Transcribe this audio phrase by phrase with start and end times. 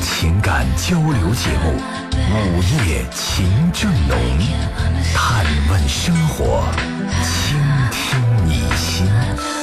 [0.00, 1.72] 情感交流节目
[2.52, 4.18] 《午夜情正浓》，
[5.14, 6.64] 探问生活，
[7.22, 7.58] 倾
[7.90, 9.57] 听你心。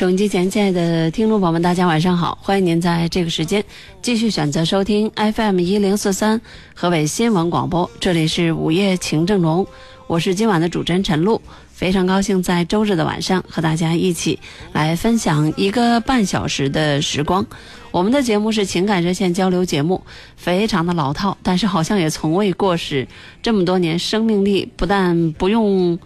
[0.00, 2.38] 收音机前亲爱的听众朋友们，大家晚上好！
[2.40, 3.62] 欢迎您在这个时间
[4.00, 6.40] 继续选择收听 FM 一零四三
[6.74, 9.66] 河北新闻广播，这里是午夜情正浓，
[10.06, 14.38] 我是今晚的主持人陈露，非常高兴在周日的晚上和大家一起
[14.72, 17.46] 来分享一个半小时的时光。
[17.90, 20.02] 我们的节目是情感热线交流节目，
[20.34, 23.06] 非常的老套，但是好像也从未过时。
[23.42, 25.98] 这么多年，生命力不但不用。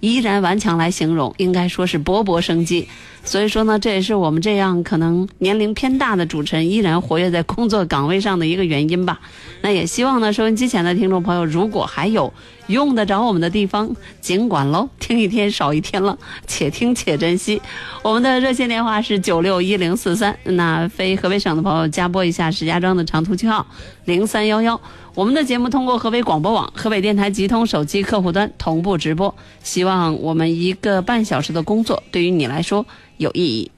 [0.00, 2.88] 依然顽强来形容，应该说是勃勃生机。
[3.24, 9.18] 所以说呢，这也是我们这样可能年龄偏大的主持人依然活跃在工作岗位上的一个原因吧。
[9.62, 12.32] 那也希望呢，收音机前的听众朋友，如果还有
[12.68, 17.60] 用得着我们的地方，尽管喽，听一天少一天了，且听且珍惜。
[18.04, 23.66] 我们的热线电话是九六一零四三，那非河北省的朋友加拨一下石家庄的长途区号
[24.04, 24.80] 零三幺幺。
[25.16, 29.34] 我们的节目通过河北广播网、河北电台集通手机客户端同步直播。
[29.62, 32.84] 希望我们一个半小时的工作对于你来说
[33.16, 33.70] 有意义。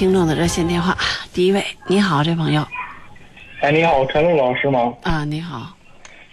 [0.00, 0.96] 听众的热线电话。
[1.34, 2.66] 第一位，你好，这朋友。
[3.60, 4.94] 哎，你好，陈露老师吗？
[5.02, 5.76] 啊，你好，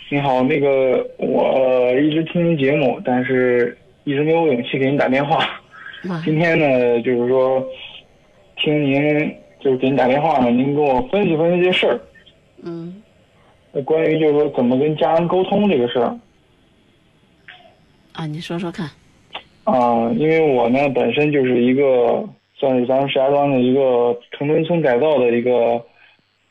[0.10, 5.44] 你好，那个我一直听您节目，但是一直没有勇气给您打电话。
[6.08, 7.62] 啊今天呢，就是说
[8.56, 12.00] 听您就是给您打电话呢，您给我分析分析这事儿，
[12.64, 13.04] 嗯。
[13.74, 16.18] 呃关于就是说怎么跟家人沟通这个事儿。
[18.14, 18.90] 啊，你说说看，
[19.66, 22.24] 啊、因为我呢本身就是一个
[22.58, 25.86] 算是咱们石家庄的一个城中村改造的一个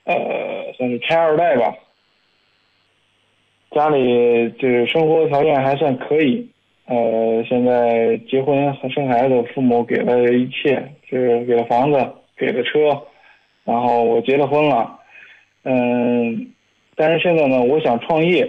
[0.05, 1.75] 呃，算是拆二代吧。
[3.73, 6.49] 家里就是生活条件还算可以，
[6.87, 11.99] 呃，现在结婚和生孩子，父母给了一切，就是给了房子，
[12.37, 13.03] 给了车，
[13.64, 14.99] 然后我结了婚了，
[15.64, 16.53] 嗯，
[16.94, 18.49] 但是现在呢，我想创业，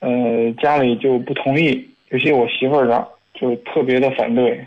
[0.00, 4.64] 呃，家里就不同意，尤其我媳妇儿这儿就特别的反对，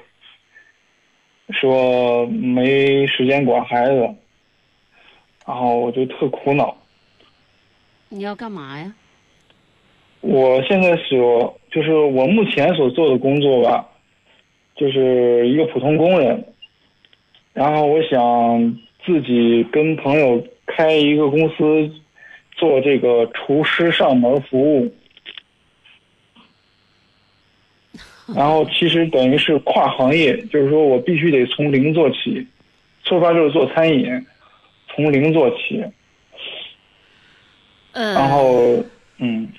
[1.52, 4.02] 说没时间管孩子，
[5.46, 6.76] 然后我就特苦恼，
[8.10, 8.94] 你要干嘛呀？
[10.22, 13.88] 我现在所就是我目前所做的工作吧，
[14.76, 16.46] 就是一个普通工人。
[17.54, 21.92] 然后我想自己跟朋友开一个公司，
[22.56, 24.94] 做这个厨师上门服务。
[28.36, 32.46] 然后其实等于是跨行业，就是说我必须得从零做起，
[33.04, 34.06] 出发就是做餐饮，
[34.94, 35.84] 从零做起。
[37.94, 38.84] 呃，然后，
[39.18, 39.50] 嗯，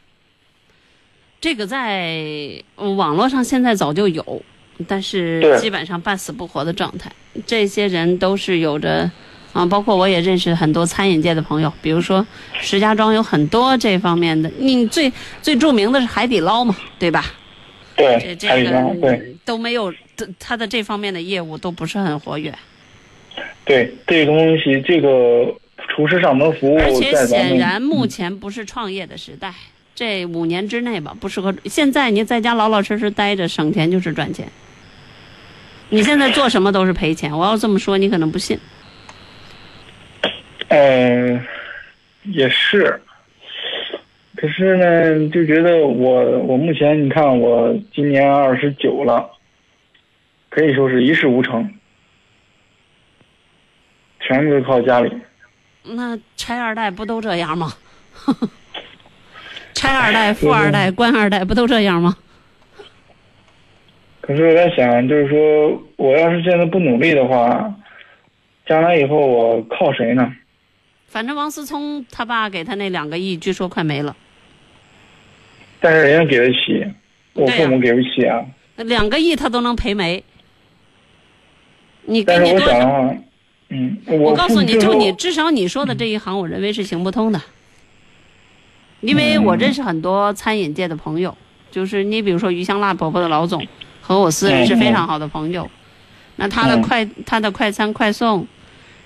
[1.38, 4.42] 这个在网络上现在早就有，
[4.88, 7.12] 但是基本上半死不活的状态。
[7.44, 9.10] 这些人都是有着，
[9.52, 12.26] 啊，包括我也认识很多餐饮界的朋友，比如说
[12.58, 14.50] 石家庄有很多这方面的。
[14.58, 17.24] 你最最著名的是海底捞嘛，对吧？
[17.96, 19.92] 这对，这海底捞，个对都没有，
[20.38, 22.52] 他的这方面的业务都不是很活跃，
[23.64, 25.54] 对，这个东西，这个
[25.88, 29.52] 厨师上门服务而且显然目嗯前不是创业的时代。
[29.94, 31.54] 这五年之内吧，不适合。
[31.66, 34.48] 现在你在家老老实实待着，省钱就是赚钱。
[35.90, 37.30] 你现在做什么都是赔钱。
[37.30, 38.58] 我要这么说，你可能不信。
[40.68, 41.38] 呃，
[42.24, 43.01] 也是。
[44.42, 49.30] 可是呢，就觉得我我目前你看我今年二十九了，
[50.50, 51.72] 可以说是一事无成，
[54.18, 55.16] 全都靠家里。
[55.84, 57.72] 那拆二代不都这样吗？
[59.74, 62.16] 拆二代、富二代、官二代不都这样吗？
[64.22, 67.72] 可是我在想，就是说我要是现在不努力的话，
[68.66, 70.34] 将来以后我靠谁呢？
[71.06, 74.16] 反正王思聪他爸给他那两个亿，据说快没了。
[75.82, 76.86] 但是人家给得起，
[77.34, 78.42] 我父母给不起啊。
[78.76, 80.22] 那两个亿他都能赔没。
[82.04, 83.16] 你给但是我你多少？
[83.68, 87.40] 嗯，我我告诉你，就你至少你说的这一行，我认为是行不通的，
[89.00, 91.36] 因为我认识很多餐饮界的朋友，
[91.70, 93.66] 就是你比如说鱼香辣婆婆的老总
[94.00, 95.70] 和我私人是非常好的朋友，
[96.36, 98.46] 那他的嗯快他的快餐快送，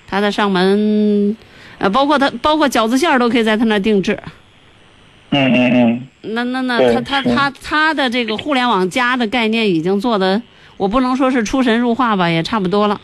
[0.05, 1.35] 他的上门，
[1.77, 4.19] 呃，包括他包括饺子馅儿都可以在他那定制。
[5.29, 10.41] 嗯嗯嗯，那那那他他他他的这个互联网加的概念已经做的，
[10.77, 12.99] 我不能说是出神入化吧，也差不多了。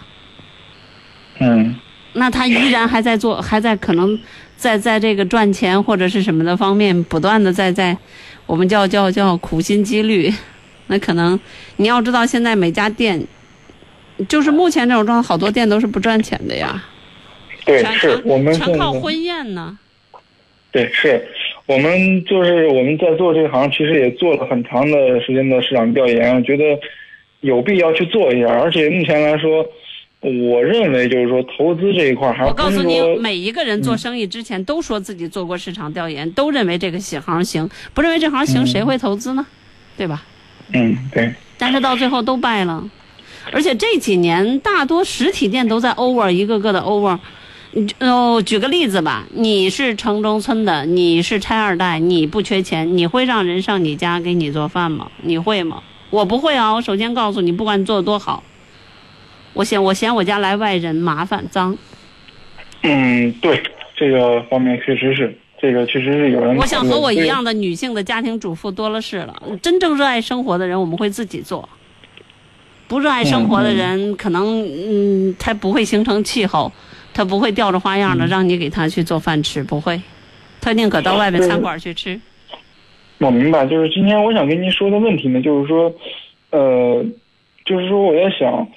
[1.39, 1.75] 嗯
[2.13, 4.17] 那他依然还在做，还在可能
[4.55, 7.97] 在在这个赚钱或者是什么的方面，不断的在在，
[8.45, 10.31] 我们叫叫叫苦心积虑。
[10.87, 11.39] 那可能
[11.77, 13.25] 你要知道，现在每家店，
[14.29, 16.83] 就是目前这种状态，好多店都是不赚钱的呀，
[17.65, 19.77] 对，全是我们全靠婚宴呢。
[20.71, 21.27] 对，是
[21.65, 26.63] 我们就是我们在做这行，其实也做了很长的时间的市场调研，我觉得
[27.39, 28.48] 有必要去做一下。
[28.48, 29.65] 而且目前来说，
[30.19, 39.45] 我认为就是说投资这一块还我告诉你，每一个人做生意之前都说自己做过市场调研，都认为这个行行，不认为这行行，嗯谁会投资呢？
[39.95, 40.24] 对吧？
[40.74, 42.83] 嗯对但是到最后都败了，
[43.51, 47.18] 而且这几年大多实体店都在 over 一个个的 over。
[47.75, 55.09] 你哦，举个例子吧，你是城中村的，你是拆二代，你不缺钱，你会让人上你家给你做饭吗？
[55.23, 55.81] 你会吗？
[56.11, 56.71] 我不会啊！
[56.71, 58.43] 我首先告诉你，不管你做的多好，
[59.53, 61.75] 我嫌我嫌我家来外人麻烦脏。
[62.83, 63.63] 嗯对
[63.95, 69.42] 这个方面确实是这个确实是有人我想和我一样的女性的家庭主妇多了是了。
[69.61, 71.68] 真正热爱生活的人，我们会自己做；
[72.87, 76.71] 不热爱生活的人，可能嗯，他不会形成气候，
[77.13, 80.01] 他不会吊着花样的让你给他去做饭吃，不会，
[80.59, 82.19] 他宁可到外面餐馆去吃。
[83.19, 85.93] 我明白，就是今天我想跟您说的问题呢，就是说，
[86.49, 87.05] 呃，
[87.63, 88.67] 就是说我在想，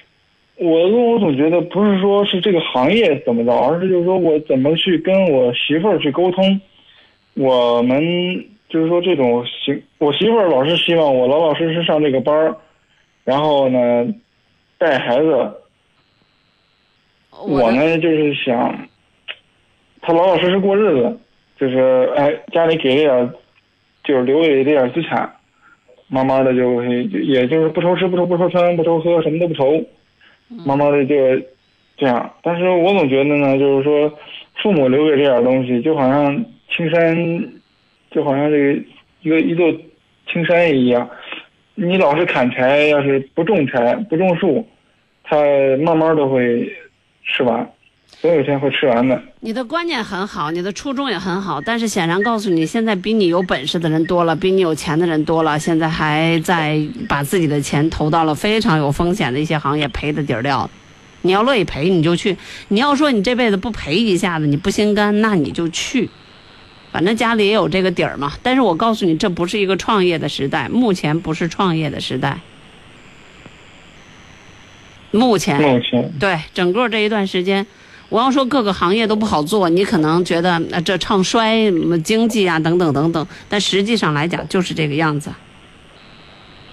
[0.57, 6.61] 我我总觉得不是说是这个行业怎么着，而是就是说我怎么去跟我媳妇儿去沟通，
[7.35, 8.01] 我们
[8.69, 12.57] 就是说这种行，我媳妇儿老是希望我老老实实上这个班儿，
[13.25, 14.07] 然后呢
[14.79, 15.53] 带孩子，
[17.45, 18.89] 我呢就是想，
[20.01, 21.19] 他老老实实过日子，
[21.59, 23.35] 就是哎家里给了点，
[24.05, 25.31] 就是留给这点资产，
[26.09, 29.85] 慢慢的就会也就是不愁吃不愁不愁穿不愁喝什么都不愁，
[30.65, 31.15] 慢慢的就
[31.97, 32.33] 这样。
[32.43, 34.13] 但是我总觉得呢，就是说
[34.63, 37.53] 父母留给这点东西，就好像青山，
[38.11, 38.83] 就好像这个
[39.23, 39.73] 一个一座
[40.33, 41.09] 青山一样，
[41.75, 44.67] 你老是砍柴，要是不种柴不种树，
[45.25, 45.37] 它
[45.85, 46.71] 慢慢的会
[47.27, 47.69] 吃完，
[48.21, 49.21] 总有一天会吃完的。
[49.41, 60.69] 你的观念很好，你的初衷也很好，但是显然告诉你，现在比你有本事的人多了，比你有钱的人多了，现在还在把自己的钱投到了非常有风险的一些行业，赔的底儿掉。
[61.23, 62.37] 你要乐意赔，你就去；
[62.69, 66.09] 你要说你这辈子不赔一下子，你不心甘，那你就去。
[66.93, 68.33] 反正家里也有这个底儿嘛。
[68.43, 72.39] 但是我告诉你，这不是一个创业的时代，目前不是创业的时代。
[75.11, 77.67] 目前目前对整个这一段时间，
[78.09, 81.71] 我要说各个行业都不好做，你可能觉得呃这唱衰
[82.05, 85.31] 经济啊等等等等，但实际上来讲就是这个样子。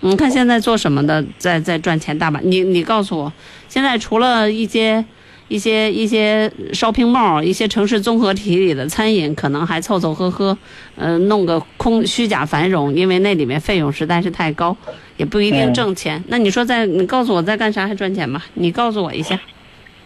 [0.02, 2.40] 你看现在做什么的，在在赚钱大把。
[2.44, 3.32] 你你告诉我，
[3.70, 5.06] 现在除了一些
[5.48, 10.58] 一些一些 shopping mall、一些城市综合体里的餐饮，可能还凑凑合合，
[10.96, 14.76] 呃，弄个空虚假繁荣，因为那里面费用实在是太高，
[15.18, 16.24] 也不一定嗯挣钱。
[16.28, 18.42] 那你说在你告诉我在干啥还赚钱吗？
[18.56, 19.40] 你告诉我一下。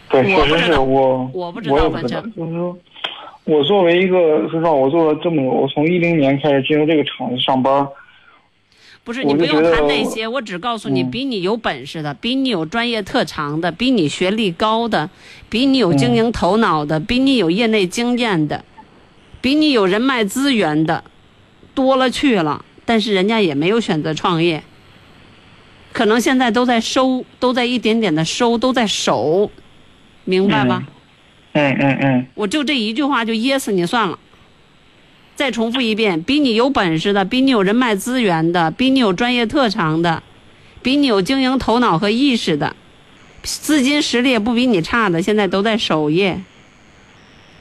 [0.09, 2.77] 对，确实是我不知道我我不知道道反正，就是说，
[3.43, 4.17] 我作为一个
[4.49, 7.87] 说实话，我做了这么多，我从一零年开始进入这个厂子上班，
[9.07, 15.09] 不是你不用谈那些，我只告诉你，嗯比你有本事的，比你有专业特长的，比你学历高的，
[15.47, 18.65] 比你有经营头脑的，比你有业内经验的，
[19.39, 21.05] 比你有人脉资源的，
[21.73, 22.65] 多了去了。
[22.83, 24.61] 但是人家也没有选择创业，
[25.93, 29.49] 可能现在都在收，都在一点点的收，都在守，
[30.25, 30.83] 明白吧？
[31.53, 34.19] 嗯嗯嗯，我就这一句话就噎死你算了。
[35.37, 40.23] 再重复一遍，比你有本事的，比你有人脉资源的，比你有专业特长的，
[40.81, 42.75] 比你有经营头脑和意识的，
[43.43, 46.41] 资金实力也不比你差的，现在都在守业，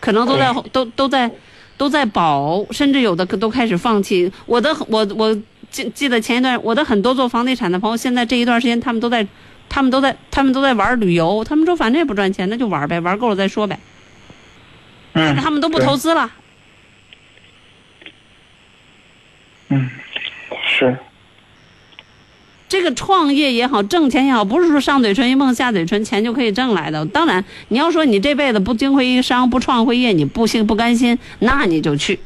[0.00, 1.30] 可能都在都都在
[1.76, 4.32] 都在保，甚至有的都开始放弃。
[4.46, 5.36] 我的我我
[5.70, 9.26] 记记得前一段，我的很多做房地产的朋友，现在这一段时间他们都在
[9.68, 13.78] 他们都在他们都在玩旅游，他们说反正也不赚钱，那就玩呗，玩够了再说呗。
[15.12, 16.32] 嗯，他们都不投资了。
[19.68, 19.90] 嗯
[20.64, 20.96] 是，
[22.68, 27.04] 这个创业也好，挣钱也好，不是说上嘴唇一梦下嘴唇钱就可以挣来的。
[27.06, 32.18] 当然，你要说你这辈子不经会一商，不创会业，你不心不甘心，那你就去。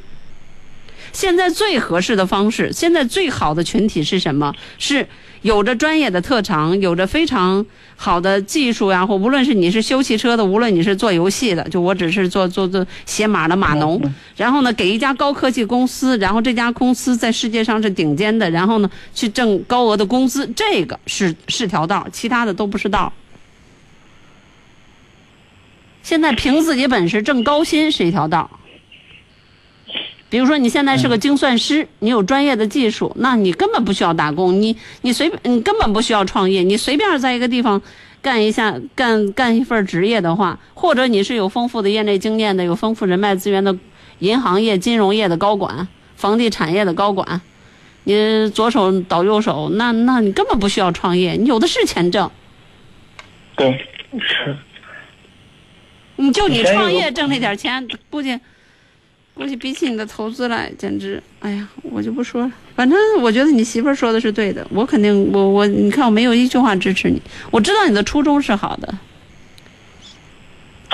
[1.12, 4.54] 现在最合适的方式，现在最好的群体是什么？
[4.78, 5.08] 是
[5.42, 7.64] 有着专业的特长，有着非常
[7.96, 13.98] 好的技术呀，或无论是你是修汽车的，无论你是做游戏的，就我只是做做做写码的码农，
[14.36, 23.10] 然后呢，给一家高科技公司，然后这家公司在世界上是顶尖的，然后呢，去挣高额的工资，这个是是条道，其他的都不是道。
[26.02, 28.50] 现在凭自己本事挣高薪是一条道。
[30.30, 37.82] 比如说你现在是个精算师，你有专业的技术，那你根本不需要打工，你你随便你根本不需要创业，你随便在一个地方
[38.22, 43.76] 干一下干干一份职业的话，或者你是有丰富的业内经验的、有丰富人脉资源的
[44.20, 47.40] 银行业、金融业的高管、房地产业的高管，
[48.04, 52.30] 你左手倒右手，那那你根本不需要创业，你有的是钱挣。
[53.56, 54.56] 对，是，
[56.16, 58.38] 你就你创业挣那点钱，估计
[59.40, 62.52] 估计比起你的投资来，简直，哎呀，我就不说了。
[62.74, 67.18] 反正我觉得你媳妇儿说的是对的，我肯定，我我，你看我没有一句话支持你，
[67.50, 68.94] 我知道你的初衷是好的。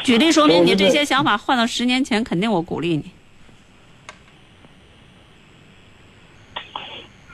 [0.05, 3.11] 举例说明你这些想法换到十年前，肯定我鼓励你。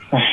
[0.09, 0.25] 哎呀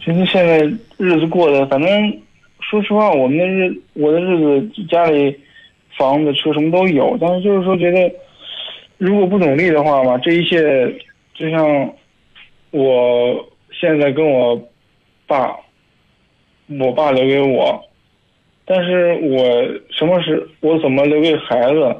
[0.00, 0.60] 觉得现在
[0.96, 2.18] 日子过得，反正
[2.60, 5.38] 说实话，我们的日我的日子家里
[5.98, 8.10] 房子车什么都有，但是就是说觉得，
[9.04, 10.98] 如果不努力的话嘛，这一切
[11.34, 11.92] 就像
[12.70, 14.56] 我现在跟我
[15.26, 15.54] 爸，
[16.80, 17.84] 我爸留给我，
[18.64, 21.96] 但是我什么是我怎么留给孩子？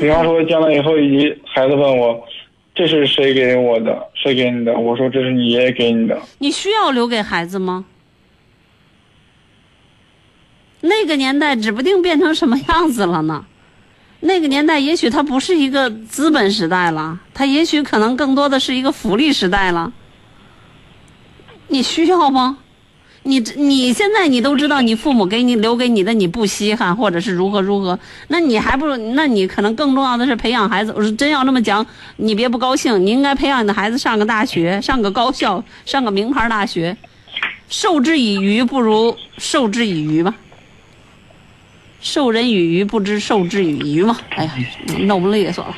[0.00, 2.26] 比方说，将来以后一孩子问我，
[2.74, 4.08] 这是谁给我的？
[4.14, 4.72] 谁给你的？
[4.72, 6.18] 我说这是你爷爷给你的。
[6.38, 7.84] 你需要留给孩子吗？
[10.80, 13.44] 那个年代指不定变成什么样子了呢。
[14.26, 19.92] 那个年代也许它不是一个资本时代了，它也许可能更多的是一个福利时代了。
[21.68, 22.56] 你需要吗？
[23.26, 30.92] 你你现在你都知道，你父母给你留给你的你不稀罕，或者是如何如何，那你还不如，那你可能更重要的是培养孩子。
[30.96, 31.84] 我说真要那么讲，
[32.16, 36.96] 你别不高兴，你应该培养你的孩子上个大学，上个高校，上个名牌大学。
[37.68, 40.34] 授之以鱼，不如授之以渔吧。
[42.04, 44.16] 授人以鱼，不知授之以渔嘛。
[44.28, 44.52] 哎呀，
[45.00, 45.74] 弄不利索了。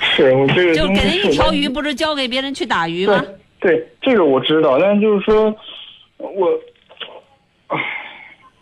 [0.00, 3.20] 是我这个就给人一条鱼，不不是交给别人去打鱼吗？
[3.58, 5.54] 对对，这个我知道，但就是说，
[6.16, 6.48] 我，
[7.66, 7.78] 唉，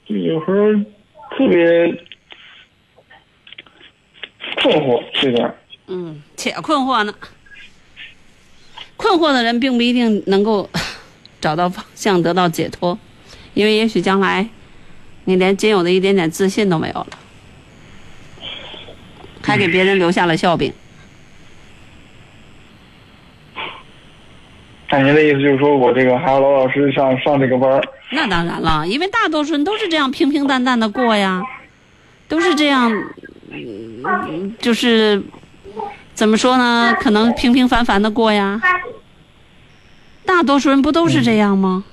[0.09, 0.73] 就有时候
[1.37, 1.87] 特别
[4.63, 5.55] 困惑，这点。
[5.89, 7.15] 嗯，且困惑呢。
[8.97, 10.69] 困惑的人并不一定能够
[11.43, 12.99] 找到方向，得到解脱，
[13.53, 14.49] 因为也许将来
[15.31, 17.07] 你连仅有的一点点自信都没有了。
[19.41, 20.73] 还给别人留下了笑柄。
[24.91, 27.81] 那您的意思就是说我这个还要老老实实上上这个班儿？
[28.11, 31.43] 那当然了，因为大多数人都是这样平平淡淡的过呀，
[32.27, 32.93] 都是这样，
[33.51, 35.23] 嗯，就是
[36.13, 36.97] 怎么说呢？
[37.01, 38.61] 可能平平凡凡的过呀。
[40.27, 41.85] 大多数人不都是这样吗？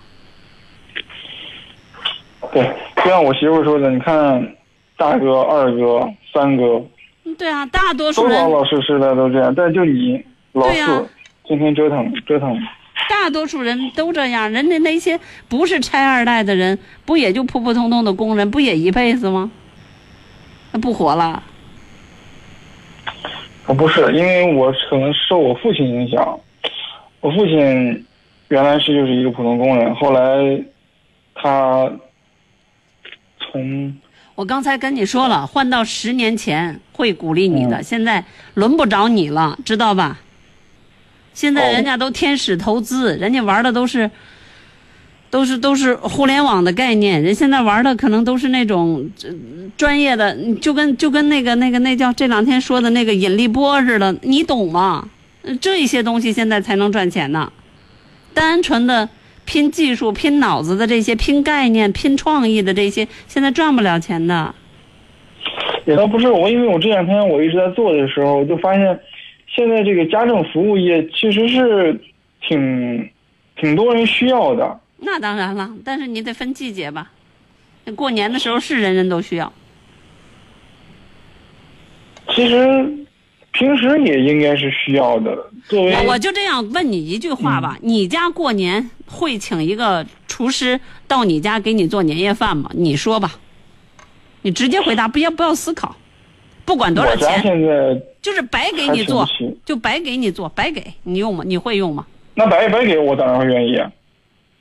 [2.52, 2.64] 对，
[2.98, 4.56] 就像我媳妇说的，你看
[4.96, 6.82] 大哥、二哥、三哥
[7.26, 11.10] 嗯对啊，大多数都人老老实实的都这样，但就你老对呀四，
[11.44, 12.58] 天天折腾折腾。
[13.10, 19.52] 大多数人都这样，人家那些不是拆二代的人，不也就普普通通的工人，不也一辈子吗？
[20.72, 21.44] 那不活了。
[23.66, 26.40] 我不是，因为我可能受我父亲影响，
[27.20, 28.06] 我父亲
[28.48, 30.62] 原来是就是一个普通工人，后来
[31.36, 31.92] 他
[33.52, 33.96] 从
[34.36, 38.24] 我刚才跟你说了，换到十年前会鼓励你的，嗯现在
[38.54, 40.20] 轮不着你了，知道吧？
[41.34, 44.10] 现在哦人家都天使投资，人家玩的都是，
[45.30, 49.30] 都是都是互联网的概念，人现在玩的可能都是那种呃
[49.76, 55.10] 专业的，就跟就跟那个那个那叫这两天说的那个引力波似的，你懂吗？
[55.44, 57.52] 呃这些东西现在才能赚钱呢，
[58.34, 59.08] 单纯的
[59.48, 64.54] 拼技术、拼脑子的这些、拼概念、拼创意的这些，现在赚不了钱的。
[65.86, 69.00] 也倒不是我，因为我这两天我一直在做的时候，我就发现
[69.48, 72.00] 现在这个家政服务业其实是
[72.42, 73.10] 挺
[73.56, 74.80] 挺多人需要的。
[75.00, 77.12] 那当然了，但是你得分季节吧。
[77.96, 79.54] 过年的时候是人人都需要，
[82.36, 83.07] 其实
[83.58, 85.36] 平时也应该是需要的。
[85.68, 92.70] 作为我我就这样问你一句话吧：你家过年会请一个厨师到你家给你做年夜饭吗？
[92.76, 93.34] 你说吧，
[94.44, 95.96] 你直接回答，不要不要思考，
[96.66, 99.28] 不管多少钱，现在就是白给你做
[99.66, 101.44] 就白给你做，白给你用吗？
[101.46, 102.06] 你会用吗？
[102.36, 103.92] 那白白给我当然会愿意啊。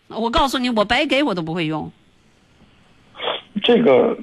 [0.09, 1.93] 我告诉你，我白给我都不会用，
[3.63, 4.17] 这个，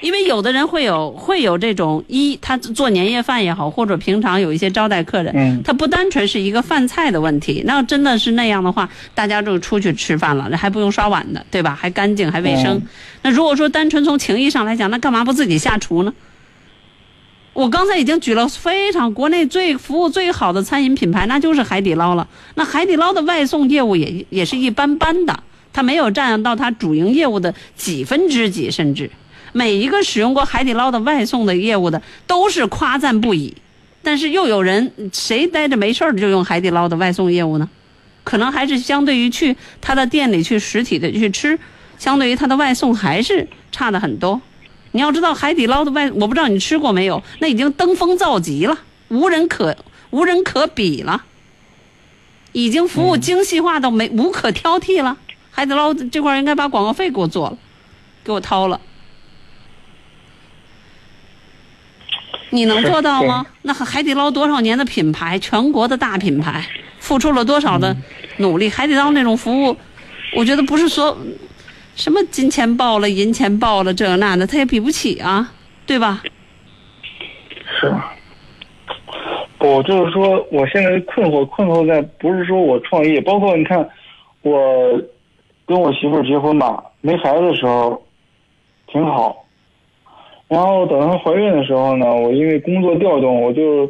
[0.00, 11.76] 因为有的人会有会有这种一，他做年夜饭也好，或者平常有一些招待客人，嗯他不单纯是一个饭菜的问题，那要真的是那样的话，大家就出去吃饭了，那还不用刷碗的，对吧？
[11.78, 12.76] 还干净，还卫生。
[12.76, 12.82] 嗯
[13.22, 16.14] 那如果说单纯从情义上来讲，那干嘛不自己下厨呢？
[17.52, 22.28] 我刚才已经举了非常国内最服务最好的餐饮品牌，那就是海底捞了。
[22.54, 29.10] 那海底捞的外送业务也也是一般般的，它没有占到它主营业务的几分之几，甚至
[29.52, 33.56] 每一个使用过海底捞的外送的业务的都是夸赞不已。
[34.02, 37.68] 但是又有人谁待着没事儿就用海底捞的外送业务呢？
[38.24, 41.58] 可能还是相对于去他的店里去实体的去吃，
[41.98, 44.40] 相对于他的外送还是差的很多。
[44.92, 49.76] 你要知道海底捞的外，我不知道你吃过没有，那已经登峰造极了，无人可
[50.10, 51.24] 无人可比了，
[52.52, 55.16] 已经服务精细化到没、无可挑剔了。
[55.50, 57.58] 海底捞这块儿应该把广告费给我做了，
[58.24, 58.80] 给我掏了。
[62.50, 63.44] 你能做到吗？
[63.62, 66.64] 那海底捞多少年的品牌，全国的大品牌，
[66.98, 67.96] 付出了多少的
[68.38, 68.68] 努力？
[68.68, 69.76] 海底捞那种服务，
[70.34, 71.16] 我觉得不是说
[71.94, 75.52] 什么金钱豹了、银钱豹了这那的，他也比不起啊，
[75.86, 76.22] 对吧？
[77.80, 77.94] 是。
[79.60, 83.86] 我就是说，我现在困惑困惑在不是说我创业，包括你看，
[84.42, 85.02] 我
[85.66, 88.00] 跟我媳妇儿结婚吧，没孩子的时候
[88.86, 89.44] 挺好，
[90.48, 93.86] 然后等她怀孕的时候呢，我因为工作调动，我就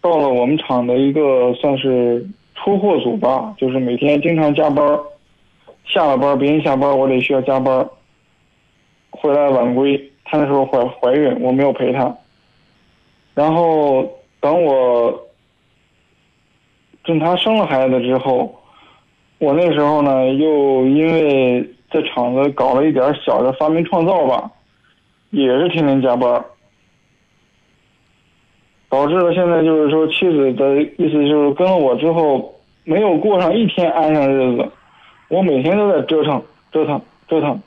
[0.00, 4.86] 到了我们厂的一个算是出货组吧，就是每天经常加班，
[5.86, 7.88] 下了班别人下班我得需要加班，
[9.10, 10.12] 回来晚归。
[10.24, 12.14] 她那时候怀怀孕，我没有陪她。
[13.34, 14.04] 然后
[14.40, 15.26] 等我
[17.04, 18.54] 等她生了孩子之后，
[19.38, 24.50] 我那时候呢又因为在厂子搞了一点小的发明创造吧，
[25.30, 26.44] 也是天天加班，
[28.88, 34.70] 导致了现在就是说妻子的意思就是跟了我之后没有过上一天安生日子，
[35.28, 37.60] 我每天都在折腾折腾折腾。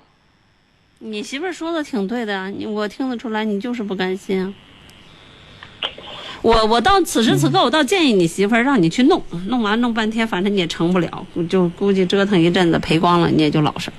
[0.99, 4.53] 你媳妇儿说的挺对的，你我听得出来，你就是不甘心。
[6.41, 13.91] 我我到此时此刻，我倒建议你媳妇儿让你去弄，弄完弄半天，反正你也成不了，就估计折腾一阵子赔光了，你也就老实。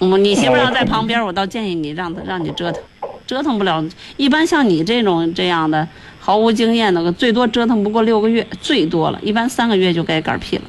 [0.00, 2.82] 嗯，你媳妇儿要在旁边，我倒建议你让她让你折腾，
[3.26, 3.84] 折腾不了。
[4.16, 5.86] 一般像你这种这样的
[6.20, 10.64] 毫无经验的，最多折腾不过六个月，最多了，一般三个月就该嗝屁了，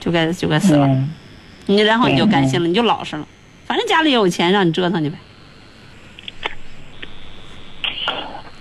[0.00, 0.86] 就该就该死了。
[0.86, 1.10] 嗯，
[1.66, 3.26] 你然后你就甘心了，你就老实了，
[3.66, 5.18] 反正家里有钱，让你折腾去呗。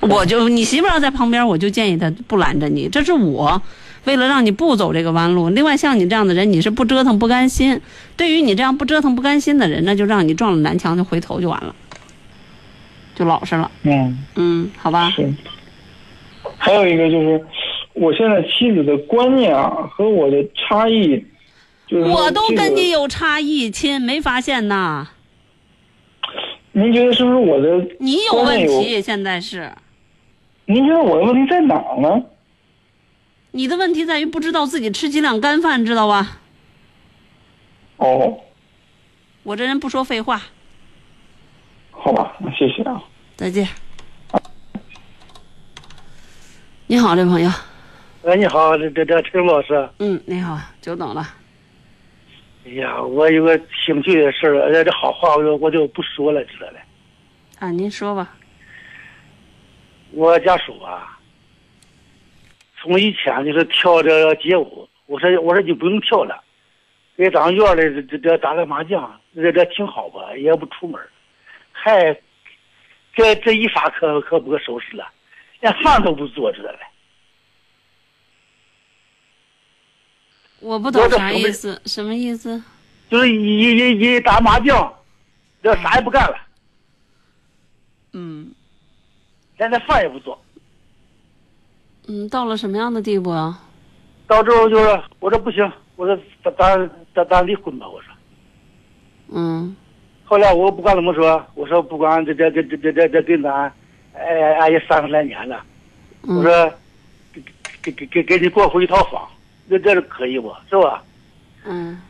[0.02, 2.90] 我就你媳妇儿要在旁边，我就建议她不拦着你。
[2.90, 3.62] 这是我
[4.06, 5.50] 为了让你不走这个弯路。
[5.50, 7.80] 另外，像你这样的人，你是不折腾不甘心。
[8.18, 11.76] 对于你这样不折腾不甘心的人，那就让你撞了南墙就回头就完了，
[13.16, 13.72] 就老实了。
[13.84, 15.10] 嗯，嗯，好吧。
[15.12, 15.34] 是。
[16.58, 17.46] 还有一个就是，
[17.94, 21.24] 我现在妻子的观念啊和我的差异，
[21.88, 25.08] 就是我都跟你有差异，亲，没发现呐？
[26.74, 29.72] 您觉得是不是我的你有问题，现在是
[30.66, 32.22] 您觉得我的问题在哪儿呢？
[33.56, 36.40] 你的问题在于不知道自己吃几两干饭，知道吧？
[37.98, 38.40] 哦，
[39.44, 40.42] 我这人不说废话。
[41.92, 43.00] 好吧，那谢谢啊。
[43.36, 43.68] 再见。
[46.88, 47.50] 你好，这朋友。
[48.24, 49.88] 哎，你好，这这这陈老师。
[50.00, 51.24] 嗯，你好，久等了。
[52.66, 56.80] 哎呀，我有个兴趣的事儿，呃这好话我就我就不说了，知道了。
[57.60, 58.36] 啊，您说吧。
[60.10, 61.13] 我家属啊，
[62.84, 66.44] 从以前就是跳这个街舞，我说我说你不用跳了，
[67.16, 71.02] 给咱院里这这打个麻将，这这挺好吧，也不出门，
[71.72, 72.14] 还
[73.16, 75.10] 这这一发可可不可收拾了，
[75.62, 76.80] 连饭都不做，知道了。
[80.60, 82.62] 我不懂啥意思，什么意思？
[83.10, 84.94] 就是一一一打麻将，
[85.62, 86.38] 这啥也不干了，
[88.12, 88.54] 嗯
[89.58, 90.38] 连那饭也不做。
[92.08, 93.60] 嗯，到了什么样的地步啊？
[94.28, 98.14] 到之后就是我说不行，我说咱咱咱咱离婚吧，我说。
[99.36, 99.76] 嗯
[100.26, 103.72] 后来我不管怎么说，我说不管这这这这这这这跟咱，
[104.14, 105.64] 哎哎也三十来年了，
[106.22, 106.74] 我嗯说
[107.34, 107.42] 给
[107.82, 109.28] 给给给给你过户一套房，
[109.70, 110.54] 这这是可以不？
[110.70, 111.04] 是吧？
[111.66, 112.02] 嗯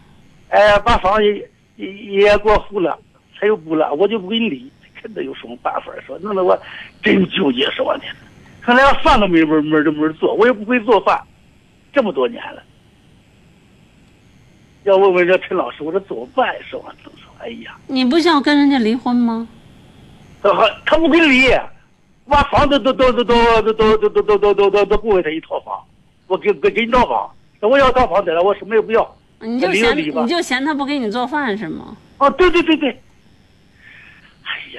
[0.50, 2.98] 哎，把房也也也给我付了，
[3.40, 6.58] 他又不了，我就不给你离，看他有什么办法说，弄得我
[7.02, 8.04] 真纠结，说我呢，
[8.64, 11.22] 看连饭都没门门这门做，我也不会做饭，
[11.92, 12.64] 这么多年了。
[14.84, 16.56] 要问问这陈老师，我说怎么办？
[16.64, 17.30] 说我怎么说？
[17.40, 19.46] 哎呀，你不想跟人家离婚吗？
[20.42, 20.50] 他
[20.86, 21.50] 他不给离，
[22.26, 25.78] 把房子都都都都都都都都都都都都都不给他一套房，
[26.28, 29.16] 我给给给你套房，那我要套房得了，我什么也不要。
[29.42, 31.98] 你就嫌你就嫌他不给你做饭是吗？
[32.18, 32.98] 哦，对对对对。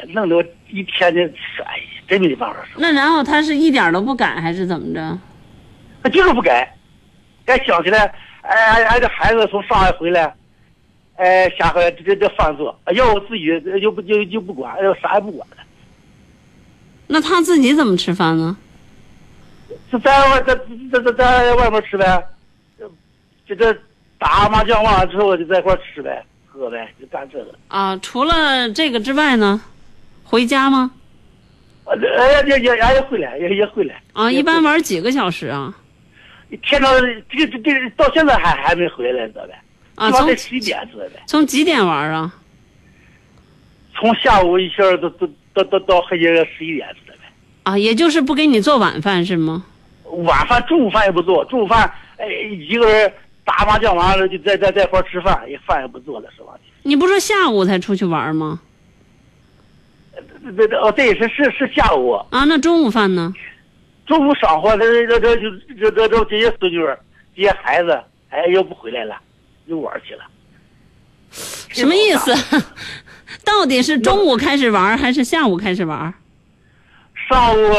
[0.08, 1.26] 弄得我一天天，
[1.64, 5.18] 哎呀，真没办法说，那然后他是一点都不改还是怎么着？
[6.02, 6.70] 他就是不改。
[7.46, 8.00] 该，想起来，
[8.42, 10.34] 哎哎哎，这孩子从上海回来，
[11.16, 13.44] 哎，下回这这这饭做，哎要我自己
[13.80, 15.56] 又不就就不管，哎啥也不管了。
[17.06, 18.56] 那他自己怎么吃饭呢？
[19.90, 20.54] 这在外在
[20.90, 22.26] 在在在外面吃呗，
[23.46, 23.76] 这这
[24.18, 27.54] 打麻将完了之后就在一块吃呗，喝呗，就干这个。
[27.68, 29.60] 啊，除了这个之外呢，
[30.24, 30.90] 回家吗？
[31.86, 34.00] 哎呀也也也也回来，也也回来。
[34.14, 35.72] 啊，一般玩几个小时啊？
[36.62, 39.60] 天到这这这到现在还还没回来，知道呗？
[39.96, 41.22] 啊，从起码得十一点，知道呗？
[41.26, 42.34] 从几点玩啊？
[43.94, 47.28] 从下午一下到到到到到黑夜十一点，知道呗？
[47.64, 49.64] 啊，也就是不给你做晚饭是吗？
[50.24, 53.12] 晚饭、中午饭也不做，中午饭哎一个人
[53.44, 56.54] 打麻将完了就在在在一块儿吃饭，也饭也不做了，是吧？
[56.82, 58.60] 你不说下午才出去玩吗？
[60.56, 63.32] 这这哦对，是是是下午，啊，那中午饭呢？
[64.06, 66.98] 中午上火，这这这就这这这这些孙女儿、
[67.34, 69.16] 这些孩子，哎又不回来了，
[69.66, 70.24] 又玩去了。
[71.30, 72.32] 什么意思？
[73.44, 76.12] 到底是中午开始玩还是下午开始玩？
[77.28, 77.72] 上午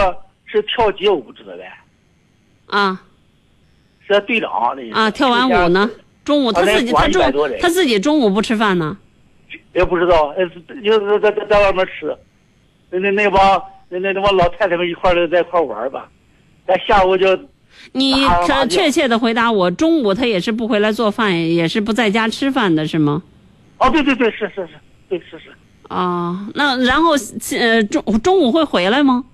[0.45, 1.71] 是跳街舞，知道呗？
[2.67, 3.01] 啊
[4.07, 5.89] 是队长那啊，跳完舞呢？
[6.23, 8.97] 中午他自己他中100多人他自己中午不吃饭呢？
[9.73, 10.45] 也不知道，呃，
[10.81, 12.15] 就是在在在外面吃，
[12.99, 16.09] 那那那帮那那那帮老太太们一块儿在一块儿玩吧，
[16.67, 17.37] 咱下午就
[17.91, 23.21] 你可打麻将确切的回答我，中午他也是不回来做饭，也是不在家吃饭的是吗？
[23.77, 24.69] 哦，对对对，是是是，
[25.09, 25.51] 对是是，
[25.89, 27.11] 啊，那然后
[27.59, 29.25] 呃中中午会回来吗？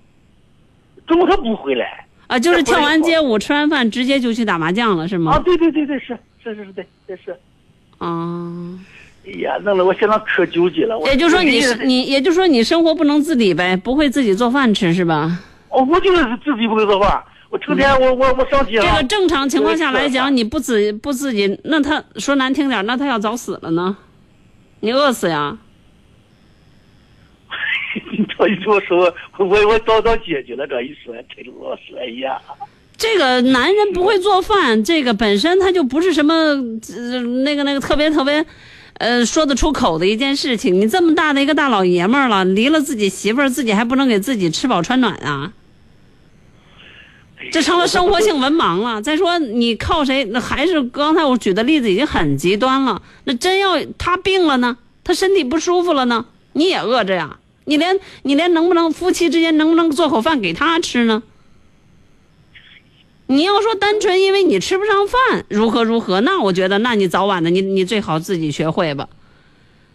[1.06, 7.36] 中午他不回来啊，就是跳完街舞吃完饭直接就去打麻将了是吗啊，对对对对是是是是对对是，
[7.98, 8.50] 啊，
[9.26, 10.98] 哎呀，弄得我现在可纠结了。
[11.06, 15.38] 也就是说你你，也就是说你生活不能自理呗，不会自己做饭吃是吧？
[15.68, 23.96] 哦，我就是自己不会做饭，我成天我我我上街这个正常情况下来讲，你不自不自己，那他说难听点，那他要早死了呢，
[24.80, 25.56] 你饿死呀？
[28.10, 28.80] 你这一说，
[29.38, 30.66] 我我我早早解决了。
[30.66, 32.40] 这一说，陈老师，哎呀，
[32.96, 38.44] 这个男人不会做饭，这个本身他就不是什么、呃、那个那个特别特别，
[39.02, 40.80] 呃，说得出口的一件事情。
[40.80, 45.52] 你这么大的一个大老爷们儿了，离了自己媳妇儿，自己还不能给自己吃饱穿暖啊？
[47.50, 49.02] 这成了生活性文盲了。
[49.02, 50.22] 再说你靠谁？
[50.26, 53.02] 那还是刚才我举的例子已经很极端了。
[53.24, 54.78] 那真要他病了呢？
[55.02, 56.26] 他身体不舒服了呢？
[56.52, 57.38] 你也饿着呀？
[57.64, 61.24] 你连你连能不能夫妻之间能不能做口饭给他吃呢？
[63.32, 66.20] 你要说单纯因为你吃不上饭，如何如何？
[66.20, 69.08] 那我觉得，那你早晚的你你最好自己学会吧。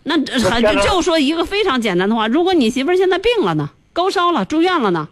[0.04, 5.10] 那这还就就说一个非常简单的话，如果你媳妇儿现在病了呢，高烧了，住院了呢，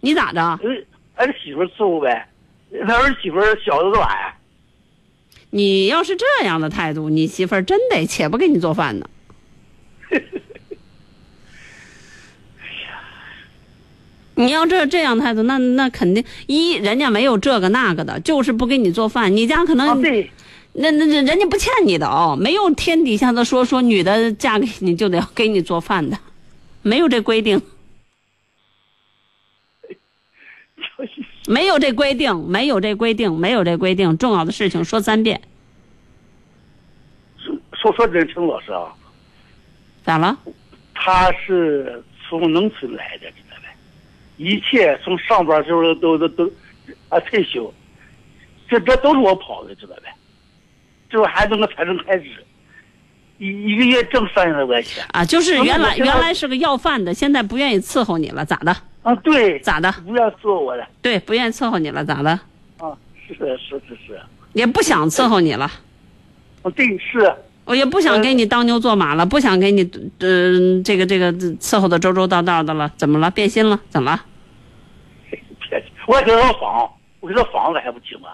[0.00, 0.40] 你咋着？
[0.40, 2.28] 儿儿媳妇伺候呗，
[2.86, 4.08] 他儿媳妇小的短，
[5.50, 9.06] 你要是这样的态度，你媳妇儿真得且不给你做饭呢。
[14.40, 19.34] 你要这这样态度，那那肯定一人家没有这个那个的，就是不给你做饭。
[19.36, 20.30] 你家可能、啊对，
[20.72, 26.18] 那那那人家不欠你的哦，没有天底下的说说女的嫁给你就得要给你做饭的，
[26.82, 27.60] 没有这规定，
[31.46, 34.16] 没有这规定，没有这规定，没有这规定。
[34.18, 35.40] 重要的事情说三遍，
[37.72, 38.94] 说说真陈老师啊，
[40.04, 40.38] 咋了？
[40.94, 43.26] 他是从农村来的？
[44.40, 46.50] 一切从上班时候都都都
[47.10, 47.70] 啊退休，
[48.66, 50.04] 这这都是我跑的，知道呗？
[51.10, 52.30] 这我还能够财政开支，
[53.36, 58.74] 一一个月挣三十多块钱啊，就是原来原来是个要饭的，现在不愿意伺候你了，咋的？
[59.02, 59.92] 啊，对，咋的？
[60.06, 62.30] 不愿伺候我了对，不愿意伺候你了，咋的？
[62.78, 62.96] 啊，
[63.28, 64.18] 是是是是，
[64.54, 65.70] 也不想伺候你了，
[66.62, 67.30] 啊对是，
[67.70, 73.30] 我也不想给你当牛做马了，不想给你，嗯、这个这个伺候的周周到到的了，怎么了？
[73.30, 73.78] 变心了？
[73.88, 74.20] 怎么了？
[75.30, 78.30] 别我还给他房，我给他房子还不行吗？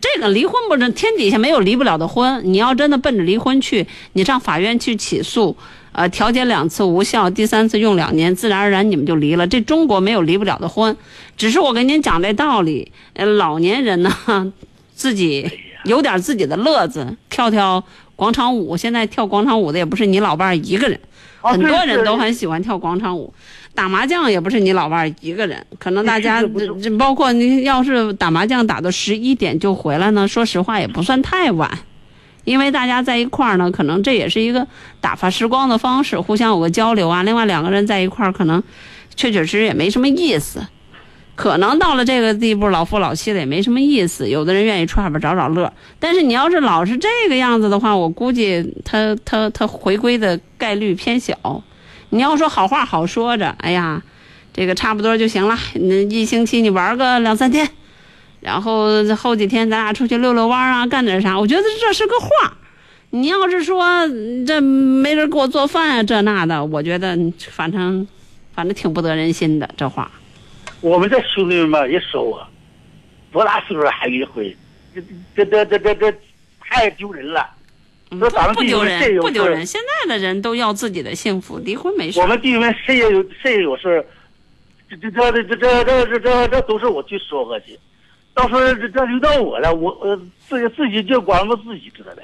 [0.00, 5.54] 这个离婚不是天底下没有离不了的婚，你要真的奔着离婚去，你上法院去起诉，
[5.92, 9.46] 呃，调解两次无效，第三次用两年，自然而然你们就离了。
[9.46, 10.96] 这中国没有离不了的婚，
[11.36, 14.10] 只是我跟您讲这道理，呃，老年人呢，
[14.94, 15.50] 自己
[15.84, 17.84] 有点自己的乐子，跳跳
[18.18, 18.76] 广场舞。
[18.76, 20.98] 现在跳广场舞的也不是你老伴儿一个人，
[21.40, 23.32] 啊很多人都很喜欢跳广场舞。
[23.76, 26.42] 打麻将也不是你老伴儿一个人，可能大家
[26.98, 31.70] 包括您要是打麻将打到十一点就回来呢，说实话也不算太晚，
[32.42, 34.66] 因为大家在一块儿呢，可能这也是一个
[35.00, 37.22] 打发时光的方式，互相有个交流啊。
[37.22, 38.60] 另外两个人在一块儿，可能
[39.14, 40.66] 确确实实也没什么意思，
[41.38, 44.28] 可能到了这个地步，老夫老妻的也没什么意思。
[44.28, 51.62] 有的人愿意出外边找找乐，但是你要是老是这个样子的话，我估计他他他回归的概率偏小。
[52.10, 54.02] 你要说好话好说着，哎呀，
[54.52, 55.56] 这个差不多就行了。
[55.74, 57.70] 那一星期你玩个两三天，
[58.40, 61.38] 然后后几天咱俩出去溜溜弯啊，干点啥？
[61.38, 62.56] 我觉得这是个话。
[63.10, 63.86] 你要是说
[64.44, 67.16] 这没人给我做饭啊，这那的，我觉得
[67.52, 68.08] 反正
[68.52, 70.10] 反正挺不得人心的这话。
[70.80, 72.46] 我们这兄弟们吧也说我，
[73.32, 74.44] 多大岁数还离婚，
[75.36, 76.18] 这这这这这这
[76.60, 77.48] 太丢人了。
[78.10, 79.66] 嗯说咱们不丢人，不丢人。
[79.66, 82.26] 现在的人都要自己的幸福，离婚没事我。
[82.26, 84.02] 们弟兄们谁也有谁也有事，
[84.88, 87.78] 这这这这这这这这这这都是我去说和去，
[88.32, 90.16] 到时候这这轮到我了，我呃
[90.48, 92.22] 自己自己就管我自己知道呗。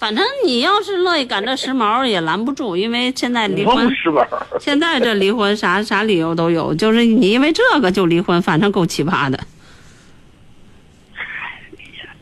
[0.00, 3.86] 反正你要是乐意赶这时髦，也拦不住，因为现在离婚？
[4.58, 9.38] 现在这离婚啥啥理由都有，就是你因为这个就离婚，反正够奇葩的。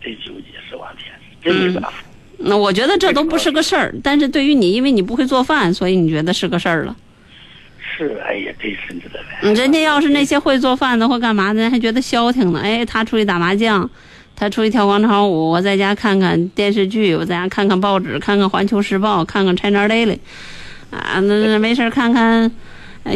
[0.03, 0.93] 真纠结，是吧？
[0.99, 1.93] 天，真没办法。
[2.39, 6.97] 那我觉得这都不是个事儿，但是对于你，因为你不会做饭，所以你觉得是个事儿了。
[7.81, 9.39] 是，哎呀，真是知道呗。
[9.43, 12.59] 嗯，人家要是那些会做饭的或干嘛的，人还觉得消停呢。
[12.61, 13.89] 哎，他出去打麻将，
[14.39, 20.17] 他出去跳广场舞，我在家看看电视剧，我在家看看报纸，看看《环球时报》，看看《China Daily》，
[20.97, 22.49] 啊，那那没事看看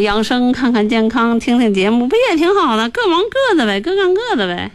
[0.01, 2.89] 养生，看看健康，听听节目，不也挺好的？
[2.91, 4.73] 各忙各的呗，各干各的呗，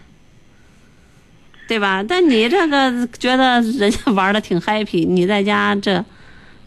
[1.67, 2.01] 对吧？
[2.01, 6.01] 但你这个觉得人家玩的挺 happy，你在家这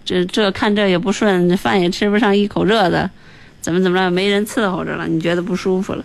[0.04, 3.10] 这这看这也不顺，饭也吃不上一口热的。
[3.62, 6.04] 怎么怎么着，没人伺候着了，你觉得不舒服了，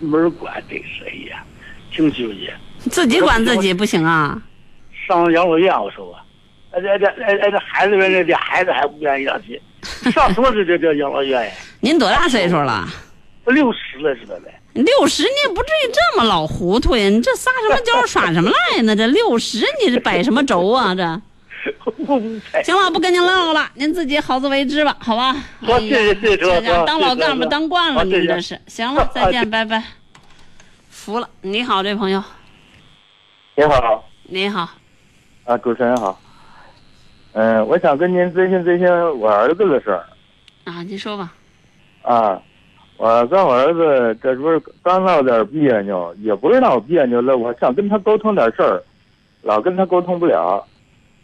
[0.00, 1.44] 没人管，这谁呀，
[1.92, 2.52] 挺纠结。
[2.90, 4.40] 自己管自己不行啊？
[5.06, 6.16] 上养老院，我说我，
[6.70, 9.60] 哎这这哎哎这孩子们这这孩子还不愿意让去，
[10.10, 11.52] 上什么这这这养老院呀？
[11.80, 12.88] 您多大岁数了？
[13.44, 14.60] 我六十了，知道呗？
[14.74, 17.08] 六十，你也不至于这么老糊涂呀！
[17.08, 18.94] 你这撒什么娇耍什么赖呢？
[18.94, 20.94] 这六十，你这摆什么轴啊？
[20.94, 21.20] 这。
[22.64, 25.36] 行了，不跟您唠了，您自己好自为之吧，好吧？
[25.60, 28.58] 好谢谢谢谢这这个当老干部谢谢当惯了，您这是。
[28.66, 29.82] 行了，再见，拜拜。
[31.02, 32.22] 服了，你好，这朋友，
[33.56, 34.68] 你好，你好，
[35.42, 36.16] 啊，主持人好。
[37.32, 38.88] 嗯、我想跟您咨询咨询
[39.18, 40.06] 我儿子的事儿
[40.64, 41.34] 啊，您说吧。
[42.02, 42.40] 啊。
[42.98, 48.80] 我跟我儿子这不是刚闹点别扭，也不是闹别扭了，我想跟他沟通点事儿，
[49.40, 50.64] 老跟他沟通不了。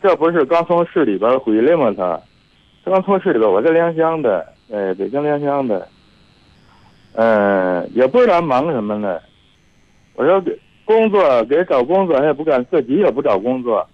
[0.03, 1.95] 这不是刚从市里边回来吗？
[2.85, 5.87] 他刚从市里边，我在良乡的，哎，北京良乡的。
[7.13, 9.21] 嗯，也不知道忙什么呢。
[10.19, 13.89] 我说给工作给找工作，他也不干，自己也不找工作。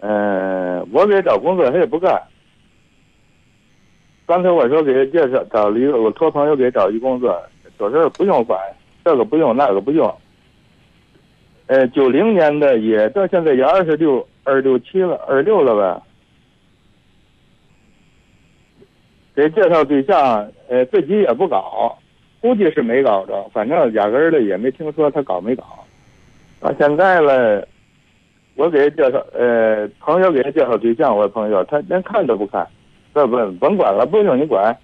[0.00, 2.22] 嗯，我给找工作，他也不干。
[4.26, 7.42] 刚才我说给他介绍找了一个，我托朋友给找一工作，
[7.78, 8.60] 说是不用管，
[9.02, 10.14] 这个不用，那个不用。
[11.66, 16.02] 呃，九零年的也到现在也二十六、二六七了，二六了呗？
[19.34, 21.98] 给介绍对象，呃，自己也不搞，
[22.42, 25.64] 估计是没搞着，反正压根儿的也没听说他搞没搞。
[26.60, 27.66] 到现在了，
[28.56, 32.66] 我给他介绍，呃，朋友给他介绍对象，我朋友他连看都不看，
[33.14, 34.76] 这不甭管了，不用你管。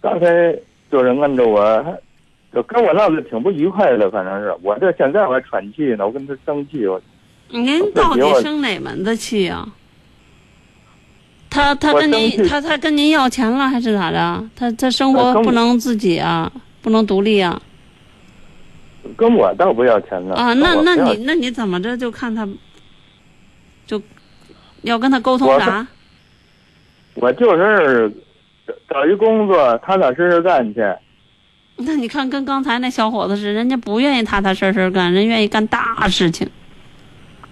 [0.00, 0.54] 刚才
[0.90, 1.98] 就是摁着我，还
[2.54, 7.00] 就跟我闹得挺不愉快的，反正是我这现在我还喘气呢，我跟他生气，我
[7.48, 9.66] 您到底生哪门子气呀、
[11.50, 14.42] 他他跟您他他跟您要钱了还是咋的？
[14.56, 16.50] 他他生活不能自己啊，
[16.82, 17.62] 不能独立啊
[19.16, 20.52] 跟我倒不要钱了啊！
[20.54, 22.46] 那那你那你怎么着就看他，
[23.86, 24.00] 就
[24.82, 25.86] 要跟他沟通啥？
[27.14, 28.10] 我就是
[28.66, 30.80] 找找一工作，踏踏实实干去。
[31.76, 36.48] 那你看跟刚才那小伙子似的，人家不愿意踏踏实实干，人愿意干大事情。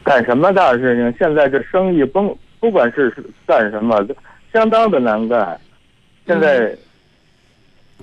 [0.04, 1.18] 干什么大事情？
[1.18, 3.12] 现在这生意甭不管是
[3.44, 4.06] 干什么，
[4.52, 5.60] 相当的难干。
[6.26, 6.76] 现在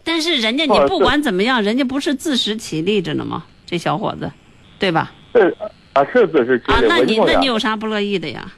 [0.07, 3.43] 但是人家你不管怎么样，人家不是自食其力着呢吗？
[3.65, 4.31] 这小伙子，
[4.79, 5.11] 对吧？
[5.35, 5.53] 是
[5.91, 6.87] 啊是自食其啊，力。
[6.87, 8.49] 那你那你有啥不乐意的呀？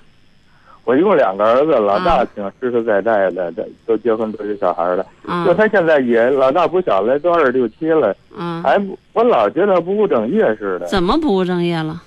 [0.84, 5.04] 我一共两个儿子，老大啊挺实实在在的，这都结婚都有小孩了。
[5.26, 10.86] 啊就他现在也老大不小了，都二十六七了，啊，还不我老觉得不务正业似的。
[10.86, 12.04] 怎么不务正业了？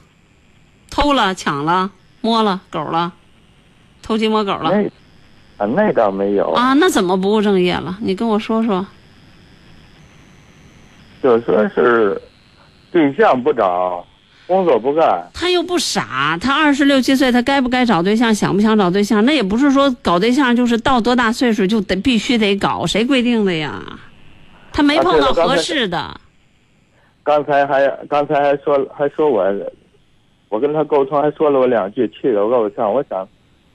[0.88, 3.12] 偷了、抢了、摸了、狗了，
[4.02, 6.74] 偷鸡摸狗了那啊那倒没有，啊？
[6.74, 7.98] 那怎么不务正业了？
[8.00, 8.86] 你跟我说说。
[11.22, 12.20] 就说是
[12.90, 14.04] 对象不找，
[14.46, 15.24] 工作不干。
[15.32, 23.80] 他又不傻，他二十六七岁，他该不该找对象，想不想找对象，那也不是说搞对象就是到多大岁数就得必须得搞，谁规定的呀？
[24.72, 26.20] 他没啊碰到合适的，
[27.22, 29.46] 刚才还刚才还说还说我，
[30.48, 32.92] 我跟他沟通还说了我两句，气得我够呛。
[32.92, 33.28] 我想，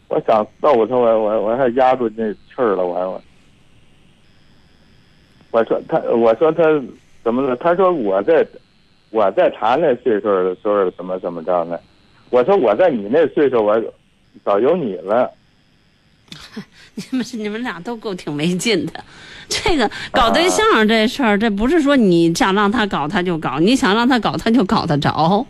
[0.09, 3.21] 我想揍他，我我我还压住那气儿了，我还我。
[5.51, 6.63] 我说他，我说他
[7.27, 7.57] 怎么了？
[7.57, 8.47] 他说我在
[9.09, 11.77] 我在他那岁数的时候怎么怎么着呢？
[12.29, 13.77] 我说我在你那岁数，我
[14.45, 15.29] 早有你了。
[16.95, 19.03] 你们你们俩都够挺没劲的。
[19.49, 25.45] 这个搞对象这事儿，这不是说你想让他搞他就搞，你想让他搞他就搞得着，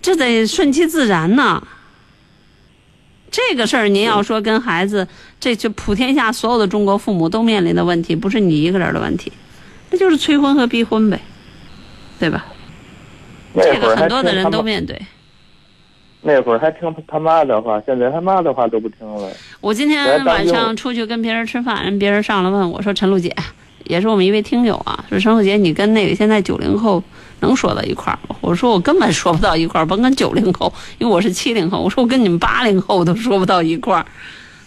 [0.00, 1.62] 这得顺其自然呐。
[3.30, 5.06] 这个事儿您要说跟孩子，
[5.38, 9.30] 这就普天下所有的中国父母都面临的问题，不是你一个人的问题，
[9.92, 11.20] 那就是催婚和逼婚呗，
[12.18, 12.46] 对吧？
[13.54, 14.98] 这个很多的人都面对。
[16.22, 19.28] 那会儿还听他妈的话，现在他妈的话都不听了。
[19.60, 23.36] 我今天晚上出去跟别人吃饭，人别人上来问我说：“陈露姐，
[23.84, 27.02] 也是我们一位听友啊，说陈露姐，你跟那个现在九零后
[27.40, 31.82] 能说到一块儿吗？”我说：“我根本说不到一块儿，甭跟九零后，因为我是七零后。
[31.82, 34.06] 我说我跟你们八零后都说不到一块儿。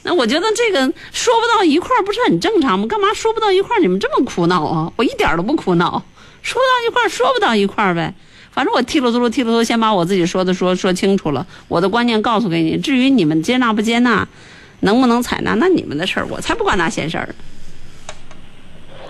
[0.05, 0.79] 那我觉得这个
[1.11, 2.85] 说不到一块儿不是很正常吗？
[2.87, 3.79] 干嘛说不到一块儿？
[3.79, 4.93] 你们这么苦恼啊？
[4.95, 6.03] 我一点都不苦恼，
[6.43, 8.13] 说到一块儿，说不到一块儿呗。”
[8.53, 12.77] 反正我踢了嘟噜踢了嘟噜，先把我自己说的说说清楚了，我的观念告诉给你。
[12.77, 14.25] 至于你们接纳不接纳，
[14.81, 17.35] 能不能采纳，那你们的事儿，我才不管那闲事儿。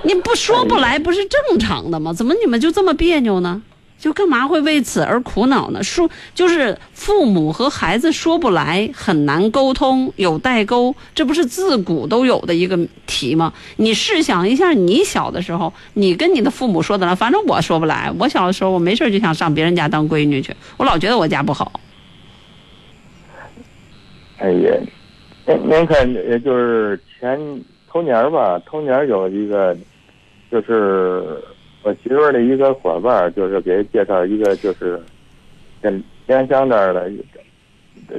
[0.01, 2.13] 你不说不来，不是正常的吗？
[2.13, 3.61] 怎么你们就这么别扭呢？
[4.05, 5.81] 就干嘛会为此而苦恼呢？
[5.81, 12.77] 说就是父母和孩子说不来，很难沟通，有代沟，这不是自古都有的一个
[13.07, 13.51] 题吗？
[13.77, 18.13] 你试想一下，你小的时候，你跟你的父母说的来，反正我说不来。
[18.19, 21.71] 我小的时候，我没事就想上别人家当闺女去，我老觉得我家不好。
[24.37, 24.71] 哎呀，
[25.47, 27.39] 您您看，也就是前
[27.89, 29.75] 头年吧，头年有一个，
[30.51, 31.43] 就是
[31.85, 34.99] 我媳妇儿的一个伙伴，就是给介绍一个，就是
[35.83, 35.93] 在
[36.25, 37.11] 良乡那儿的，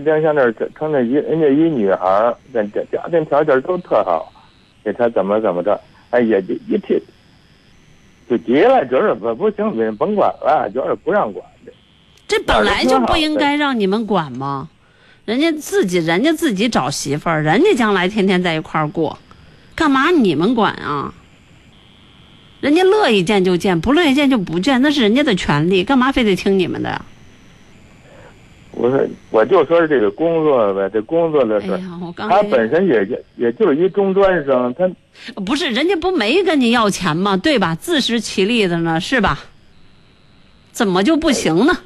[0.05, 2.63] 良乡那儿成那一人家一女孩儿，家
[2.93, 4.33] 家庭条件都特好，
[4.85, 6.97] 给他怎么怎么着，哎呀，就一听
[8.31, 11.73] 就急了，就是不不行，你甭管了，就是不让管的。
[12.29, 14.69] 这本来就不应该让你们管吗？
[15.25, 19.19] 人家自己，人家自己找媳妇儿，人家将来天天在一块儿过，
[19.75, 21.13] 干嘛你们管啊？
[22.67, 27.01] 人家乐意见就见，不乐意见就不见，那是人家的权利，干嘛非得听你们的呀？
[28.73, 29.01] 我说
[29.31, 31.81] 我就说是这个工作呗，这工作的事。
[32.17, 34.91] 他本身也就也就是一中专生，他
[35.43, 37.37] 不是人家不没跟你要钱吗？
[37.37, 37.77] 对吧？
[37.77, 39.39] 自食其力的呢，是吧？
[40.73, 41.79] 怎么就不行呢？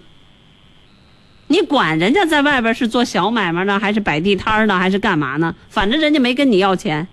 [1.48, 5.54] 你管人家在外边是做小买卖呢，还是摆地摊呢，还是干嘛呢？
[5.68, 7.06] 反正人家没跟你要钱。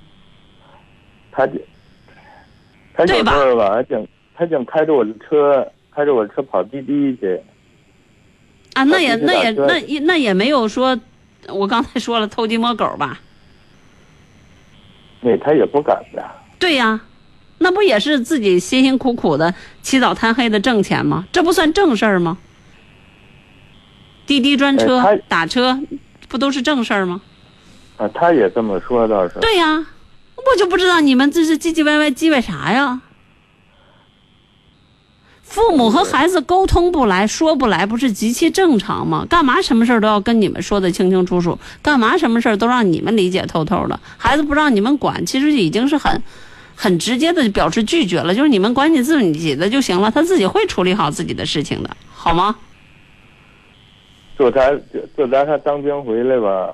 [1.33, 1.59] 他就
[2.97, 7.39] 他有时对吧候吧，净他净开着我的车，开着我的车跑滴滴去。
[8.73, 10.99] 啊，那也那也那也那也没有说，
[11.47, 13.19] 我刚才说了偷鸡摸狗吧？
[15.21, 16.23] 那他也不敢的。
[16.57, 16.99] 对呀，
[17.59, 21.25] 那不也是自己辛辛苦苦的起早贪黑的挣钱吗？
[21.31, 22.37] 这不算正事儿吗？
[24.25, 25.79] 滴滴专车、哎打车，
[26.27, 27.21] 不都是正事儿吗？
[27.97, 29.39] 啊，他也这么说倒是。
[29.39, 29.85] 对呀，
[30.37, 33.01] 我就不知道你们这是唧唧歪歪唧歪啥呀？
[35.41, 39.25] 父母和孩子沟通不来，说不来，不是极其正常吗？
[39.29, 41.57] 干嘛什么事儿都要跟你们说的清清楚楚？
[41.81, 43.99] 干嘛什么事儿都让你们理解透透的？
[44.17, 46.21] 孩子不让你们管，其实已经是很、
[46.75, 52.55] 很直接的表示拒绝了，就是你们管你自己的就行了，他自己会处理好自己的事情的，好吗？
[54.37, 56.71] 就他就就咱他当兵回来吧，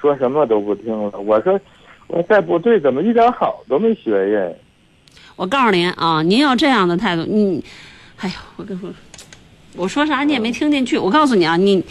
[0.00, 1.20] 说什么都不听了。
[1.20, 1.60] 我说
[2.08, 4.52] 我在部队怎么一点好都没学呀？
[5.36, 7.64] 我告诉您啊，您要这样的态度，你，
[8.18, 8.90] 哎呀，我跟你说，
[9.76, 10.98] 我说啥你也没听进去。
[10.98, 11.82] 我告诉你啊，你，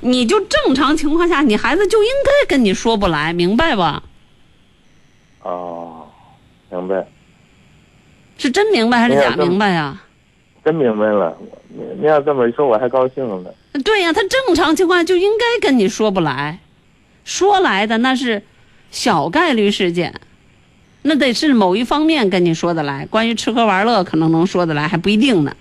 [0.00, 4.02] 你就正常情况下，你孩子就应该跟你说不来，明白吧？
[5.42, 6.08] 哦，
[6.70, 7.06] 明白，
[8.36, 10.02] 是真明白还是假明白呀？
[10.64, 11.36] 真明白了。
[11.68, 13.54] 你你要这么一说，我还高兴了。
[13.84, 16.58] 对呀，他正常情况下就应该跟你说不来，
[17.24, 18.42] 说来的那是
[18.90, 20.14] 小概率事件，
[21.02, 23.06] 那得是某一方面跟你说得来。
[23.06, 25.54] 关于吃喝玩乐，可能能说得来，还不一定呢。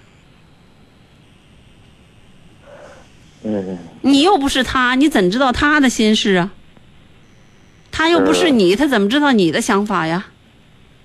[3.44, 6.52] 嗯，你又不是他，你怎知道他的心事啊？
[7.92, 10.26] 他又不是你，他怎么知道你的想法呀？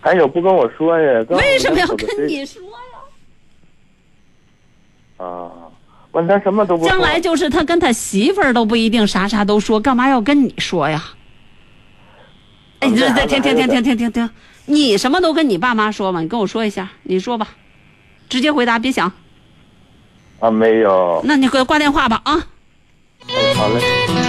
[0.01, 1.25] 还有不跟我说呀？
[1.31, 2.63] 为什么要跟你说
[5.19, 5.27] 呀？
[5.27, 5.51] 啊？
[6.13, 6.85] 问他什么都不。
[6.85, 11.03] 将来就是他跟他媳妇儿都不一定啥啥都说，干嘛要跟你说呀？
[12.83, 14.31] 哎，你这这停停停停停停停，
[14.67, 16.21] 你什么都跟你爸妈说吗？
[16.21, 17.47] 你跟我说一下，你说吧，
[18.29, 19.13] 直接回答，别想。
[20.41, 21.23] 啊，没有。
[21.25, 22.45] 那你给我挂电话吧啊！
[23.29, 24.22] 哎，好嘞。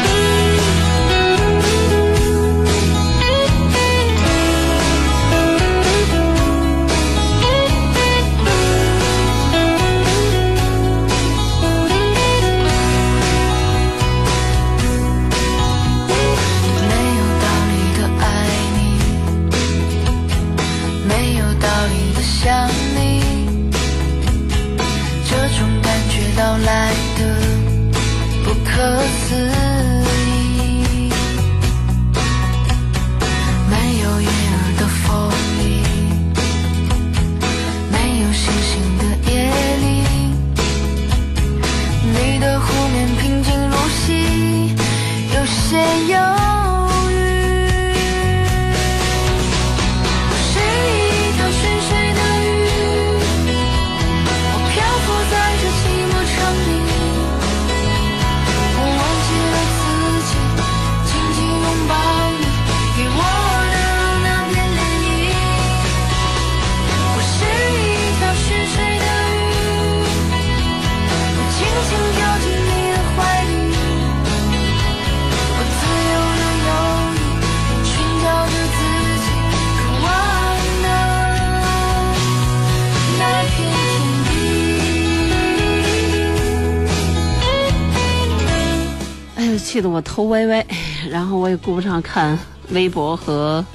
[89.73, 90.63] 气得我头歪歪，
[91.09, 92.37] 然后我也顾不上看
[92.69, 93.65] 微博和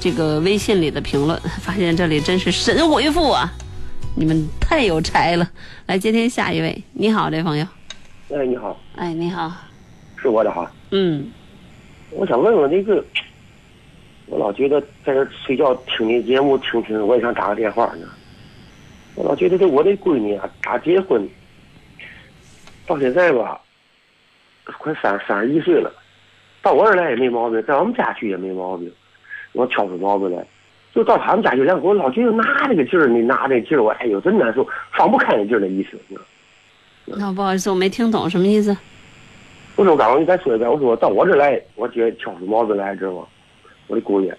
[0.00, 3.48] 这个微信里的评论， 发现这里真是神回复啊！
[4.16, 5.48] 你们太有才了。
[5.86, 7.64] 来接听下一位，你好，这朋友。
[8.34, 9.52] 哎，你好，哎，你好。
[10.20, 10.68] 是我的哈。
[10.90, 11.30] 嗯，
[12.10, 13.04] 我想问问那个，
[14.26, 18.08] 我老觉得在这睡觉听你节目听听，我也想打个电话呢。
[19.14, 21.24] 我老觉得这我这闺女啊，刚结婚，
[22.88, 23.60] 到现在吧，
[24.78, 25.92] 快三三十一岁了，
[26.62, 28.90] 到我这儿来也没毛病，在我们家去也没毛病，
[29.52, 30.44] 我挑出毛病来。
[30.94, 35.98] 就到他们家去，两口子老觉得拿这个劲儿，你拿这劲儿，我哎呦真难受，放不开那劲儿的意思。
[37.04, 38.76] 那不好意思，我没听懂什么意思。
[39.76, 43.26] 我说刚刚你再说一遍，我说到我这儿来，我觉得挑出毛病来，知道吗？
[43.88, 44.32] 我的姑爷，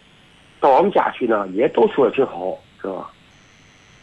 [0.62, 3.12] 到我们家去呢，也都说的挺好，知道吧？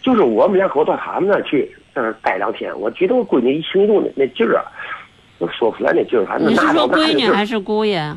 [0.02, 1.64] 就是我们两口到他们那儿去，
[1.94, 4.68] 在那儿待两天，我觉得我闺女一行动那那劲儿啊，
[5.42, 8.16] 我说不出来那劲儿，反正你是说闺女还是姑爷？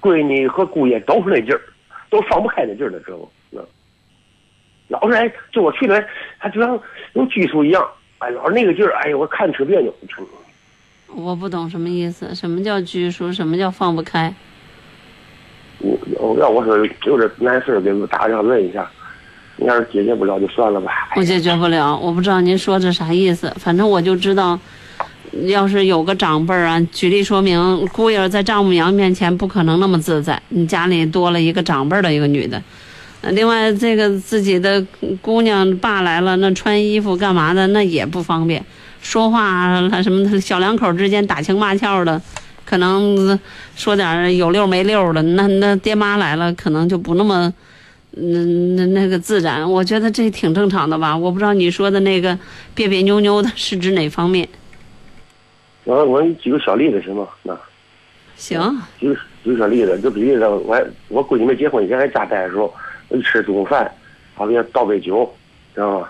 [0.00, 1.60] 闺女和姑爷都是那劲儿，
[2.08, 3.58] 都放不开那劲儿的时候，嗯，
[4.88, 6.02] 老是哎，就我去那，
[6.38, 6.80] 他就像
[7.12, 7.86] 有拘束一样，
[8.20, 9.94] 哎，老是那个劲儿，哎呀，我看着特别扭。
[11.14, 14.34] 我不懂什么意思，什么叫拘束，什么叫放不开？
[15.80, 18.90] 我我要我说有点难事儿，给我打电话问一下，
[19.56, 20.90] 你要是解决不了就算了吧。
[21.10, 24.58] 哎我解决不了，我不知道您说这啥意思，反正我就知道，
[25.46, 32.62] 要是有个长辈儿啊，举例说明，姑爷在丈母娘面前不可能那么自在，你家里多了一个长辈儿的一个女的，
[33.30, 34.84] 另外这个自己的
[35.20, 38.64] 姑娘爸来了，那穿衣服干嘛的那也不方便，
[39.02, 42.20] 说话啊什么，小两口之间打情骂俏的。
[42.66, 43.38] 可能
[43.76, 47.52] 说点有溜没溜的，那那爹妈来了，可能就不那么，
[48.16, 49.70] 嗯，那那个自然。
[49.70, 51.14] 我觉得这挺正常的吧。
[51.14, 52.36] 我不知道你说的那个
[52.74, 54.48] 别别扭扭的是指哪方面。
[55.84, 57.28] 我我给你举个小例子行吗？
[57.42, 57.56] 那
[58.36, 58.58] 行，
[58.98, 62.72] 举个举个小例子，就比如说我还我闺女们结婚以前在家待的时候，
[63.08, 63.90] 我一吃中午饭，
[64.34, 65.32] 好给倒杯酒，
[65.74, 66.08] 知道吗？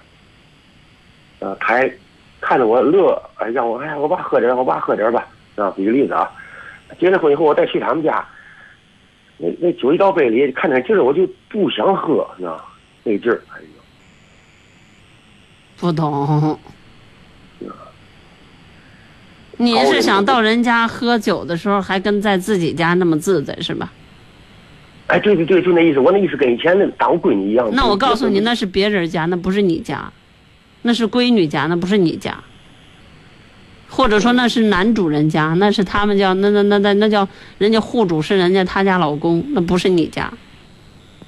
[1.40, 1.92] 呃，她还
[2.40, 6.30] 看着我乐，哎，让我哎，我爸喝点儿，我爸喝点儿吧，啊，举个例子啊。
[6.98, 8.24] 结了婚以后，我再去他们家，
[9.36, 12.64] 那那酒一倒杯里，看那劲儿，我就不想喝，你知道吗？
[13.02, 13.66] 那劲儿，哎呦，
[15.76, 16.58] 不懂。
[19.58, 23.92] 你是想到人家喝酒的时候，还跟在自己家那么自在是吧？
[25.06, 26.00] 哎，对对对，就那意思。
[26.00, 27.68] 我那意思跟以前那当我闺女一样。
[27.72, 30.10] 那我告诉你，那是别人家，那不是你家，
[30.82, 32.42] 那是闺女家，那不是你家。
[33.88, 37.28] 或者说那是男主人家，那是他们叫那那那那那叫
[37.58, 40.32] 人家户主是人家他家老公，那不是你家。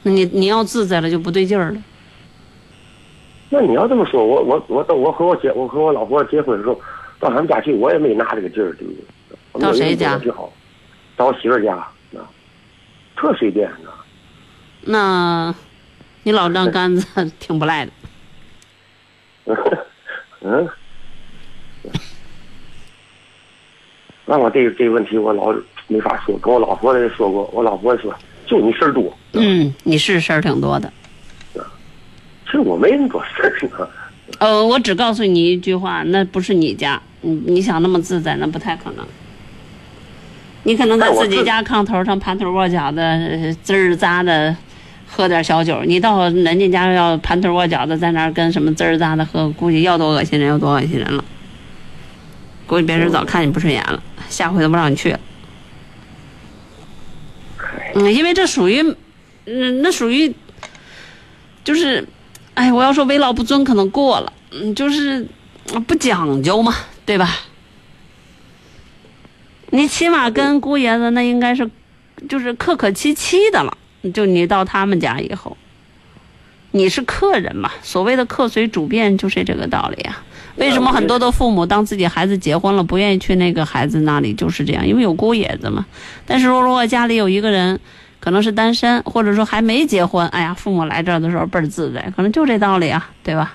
[0.03, 1.77] 那你你要自在了就不对劲儿了。
[3.51, 6.81] 那你要这么说，我我我到我和我结我和我老婆结婚的时候，
[7.19, 9.61] 到他们家去，我也没拿这个劲儿，对不对？
[9.61, 10.53] 到谁家挺好，
[11.17, 11.91] 到我媳妇儿家啊，
[13.17, 14.05] 特随便啊。
[14.83, 15.55] 那，
[16.23, 17.93] 你老丈杆子 挺不赖的。
[20.43, 20.69] 嗯。
[24.29, 25.55] 那我这个这个问题我老
[25.87, 28.15] 没法说，跟我老婆也说过，我老婆说
[28.45, 29.17] 就你事儿多。
[29.33, 30.93] 嗯，你是事儿挺多的。
[32.45, 33.89] 其实我没那么多事儿呢。
[34.39, 39.07] 呃，我只告诉你一句话，那不是你家，你你想那么自在，那不太可能。
[40.65, 44.55] 你可能在自己家炕头上盘腿卧脚的滋儿喳的
[45.07, 51.25] 喝点小酒，你到人家家要盘腿卧脚的在那儿跟什么滋儿喳的喝，估计要多恶心人有多恶心人了。
[52.67, 55.21] 估计别人早看你不顺眼了，下回都不让你去了。
[57.95, 58.83] 嗯，因为这属于，
[59.45, 60.35] 嗯，那属于，
[61.63, 62.05] 就是，
[62.57, 65.29] 哎，我要说为老不尊可能过了，嗯，就是
[65.87, 67.37] 不讲究嘛，对吧？
[69.71, 71.71] 你起码跟姑爷子那应该是，
[72.29, 73.77] 就是客客气气的了。
[74.15, 75.55] 就你到他们家以后，
[76.71, 80.23] 你是客人嘛，所谓的客随主便就是这个道理啊。
[80.55, 85.85] 为什么很多的父母当自己孩子结婚了，不愿意去那个孩子那里，就是这样，因为有姑爷子嘛。
[86.25, 87.79] 但是如果家里有一个人，
[88.27, 93.55] 可能是单身，或者说还没结婚，哎呀，父母来这儿的时候倍儿自在，可能就这道理啊，对吧？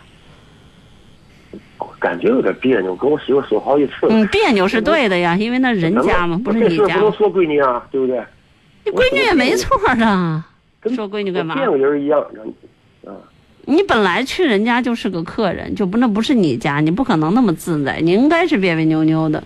[1.99, 4.07] 感觉有点别扭，跟我媳妇说好几次。
[4.09, 7.03] 嗯，别扭是对的呀，因为那人家嘛，不是你家不。
[7.03, 8.23] 能说闺女啊，对不对？
[8.85, 10.47] 你闺女也没错啊，
[10.79, 11.63] 跟说闺女干嘛跟？
[11.65, 12.21] 见个人一样，
[13.05, 13.11] 啊，
[13.65, 19.43] 你本来去人家就是个客人，就不那不是你家，你不可能那么自在，你应该是别别扭扭的。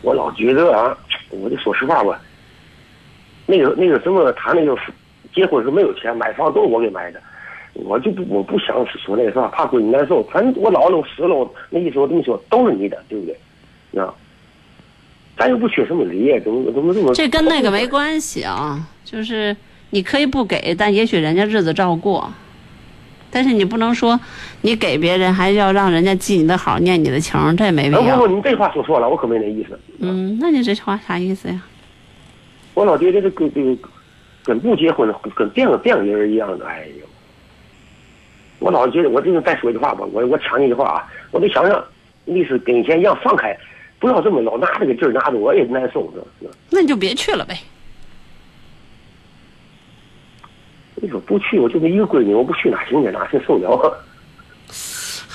[0.00, 0.96] 我老觉得啊，
[1.28, 2.18] 我就说实话吧，
[3.50, 4.76] 那个那个什么，他那个
[5.34, 7.20] 结婚时候没有钱，买房都是我给买的，
[7.72, 10.22] 我就不我不想说那个啥，怕闺女难受。
[10.24, 14.02] 反正我老了我死了，我那意思我这么说都是你的，对不对？
[14.02, 14.12] 啊，
[15.38, 19.56] 咱又不缺什么礼，怎么怎么这么这跟那个没关系啊，就是
[19.90, 22.30] 你可以不给，但也许人家日子照过。
[23.30, 24.18] 但是你不能说
[24.62, 28.34] 你给别人还要让人家记你的好、念你的情，这也没必要啊不不，。
[28.34, 29.78] 你这话说错了，我可没那意思。
[29.98, 31.62] 嗯，那你这话啥意思呀？
[32.78, 33.76] 我老觉得这跟这个
[34.44, 37.04] 跟不结婚的跟变个变个人一样的，哎呦！
[38.60, 41.84] 我老觉得我这个再说一句话吧，我我抢你一句话啊，我得想想，
[42.26, 43.58] 意思跟以前一样放开，
[43.98, 46.48] 不要这么老拿这个劲儿拿着我也难受呢。
[46.70, 47.58] 那你就别去了呗。
[50.94, 54.00] 你说不去，我就那一个闺女，我不去哪行去，哪行受了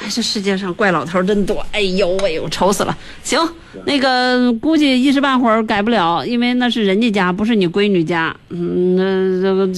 [0.04, 0.06] 啊？
[0.06, 2.96] 还是世界上怪老头真多，哎呦喂，我愁死了。
[3.24, 3.40] 行，
[3.86, 8.36] 那个估计一时半会儿改不了，因为那是人家家，不是你闺女家。
[8.50, 9.70] 嗯，那这个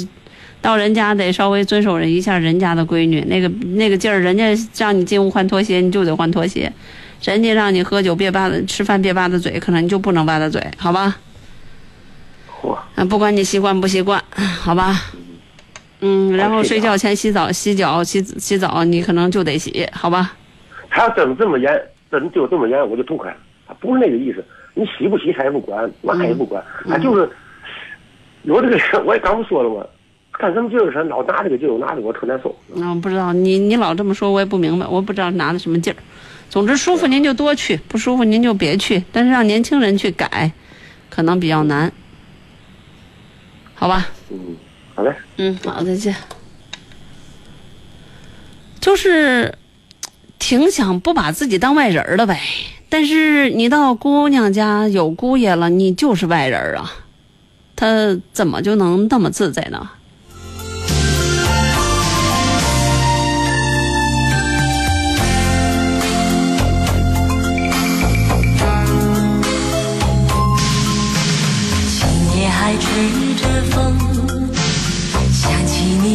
[0.62, 4.46] 到人家得稍微遵守一下人家的规矩，那个那个劲儿，人家
[4.76, 6.68] 让你进屋换拖鞋，你就得换拖鞋；
[7.24, 11.16] 人家让你喝酒别吧的，吃饭别吧的嘴，可能你就不能吧的嘴，好吧？
[12.62, 14.22] 嚯，啊，不管你习惯不习惯，
[14.60, 15.00] 好吧？
[16.02, 20.34] 嗯，然后睡觉前洗澡、洗脚、洗洗澡，你可能就得洗，好吧？
[20.90, 21.82] 他要真这么严，
[22.12, 23.38] 真就这么严，我就痛快了。
[23.68, 24.44] 他不是那个意思，
[24.74, 27.30] 你洗不洗他也不管，那他也不管，他就是
[28.44, 29.86] 有这个人，我也刚不说了吗？
[30.38, 32.54] 干什么劲儿是老拿这个劲儿，拿的我特难受。
[32.76, 35.96] 嗯，不知道你你老这么说，我也不明白，我不知道拿的什么劲儿。
[36.50, 39.02] 总之舒服您就多去，不舒服您就别去。
[39.14, 40.52] 但是让年轻人去改，
[41.10, 41.90] 可能比较难，
[43.74, 44.08] 好吧？
[44.30, 44.38] 嗯，
[44.96, 45.14] 好嘞。
[45.38, 46.16] 嗯，好，再见。
[48.80, 49.58] 就是
[50.40, 52.40] 挺想不把自己当外人儿的呗，
[52.88, 56.92] 但是你到姑娘家有姑爷了，你就是外人儿啊，
[57.76, 59.90] 他怎么就能那么自在呢？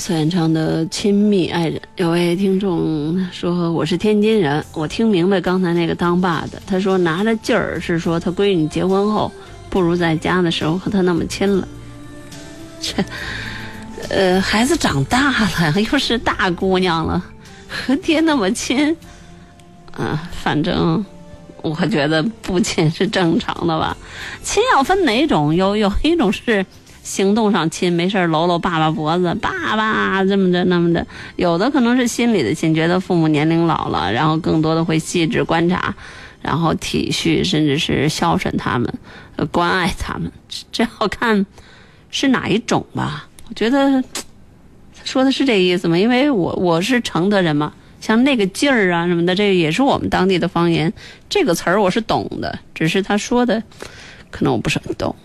[0.00, 1.76] 所演唱的《亲密爱人》。
[1.96, 9.30] 有位听众说：“我是天津人，我听明白刚才那个当爸的，他说拿着劲儿是说他闺女结婚后
[9.68, 11.68] 不如在家的时候和他那么亲了。
[12.80, 13.04] 这，
[14.08, 17.22] 呃，孩子长大了，又是大姑娘了，
[17.68, 18.96] 和爹那么亲，
[19.92, 21.04] 啊，反正
[21.60, 23.94] 我觉得不亲是正常的吧。
[24.42, 26.64] 亲要分哪种，有有一种是。”
[27.02, 31.06] 行动上亲，没事搂搂爸爸脖子，爸爸这么着那么的。
[31.36, 35.94] 有的可能是心里的亲，觉得父母年龄老了，然后更多的会细致观察，
[36.42, 38.92] 然后体恤，甚至是孝顺他们，
[39.50, 40.30] 关爱他们。
[40.70, 41.44] 这要看
[42.10, 43.28] 是哪一种吧。
[43.48, 44.04] 我觉得
[45.02, 45.98] 说的是这意思吗？
[45.98, 50.92] 因为我我是承德人嘛，像那个劲儿啊什么的，这也是我们当地的方言。
[51.28, 53.62] 这个词儿我是懂的，只是他说的
[54.30, 55.16] 可能我不是很懂。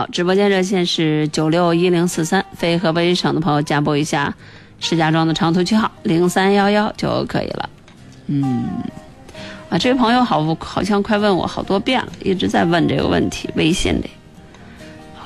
[0.00, 4.34] 好，直播间热线是九六一零四三，非河北省的朋友加拨一下
[4.78, 7.68] 石家庄的长途区号零三幺幺就可以了。
[8.28, 8.64] 嗯，
[9.68, 14.08] 啊，这位朋友好，好像快问我好多遍了，一直在问这个问题，微信里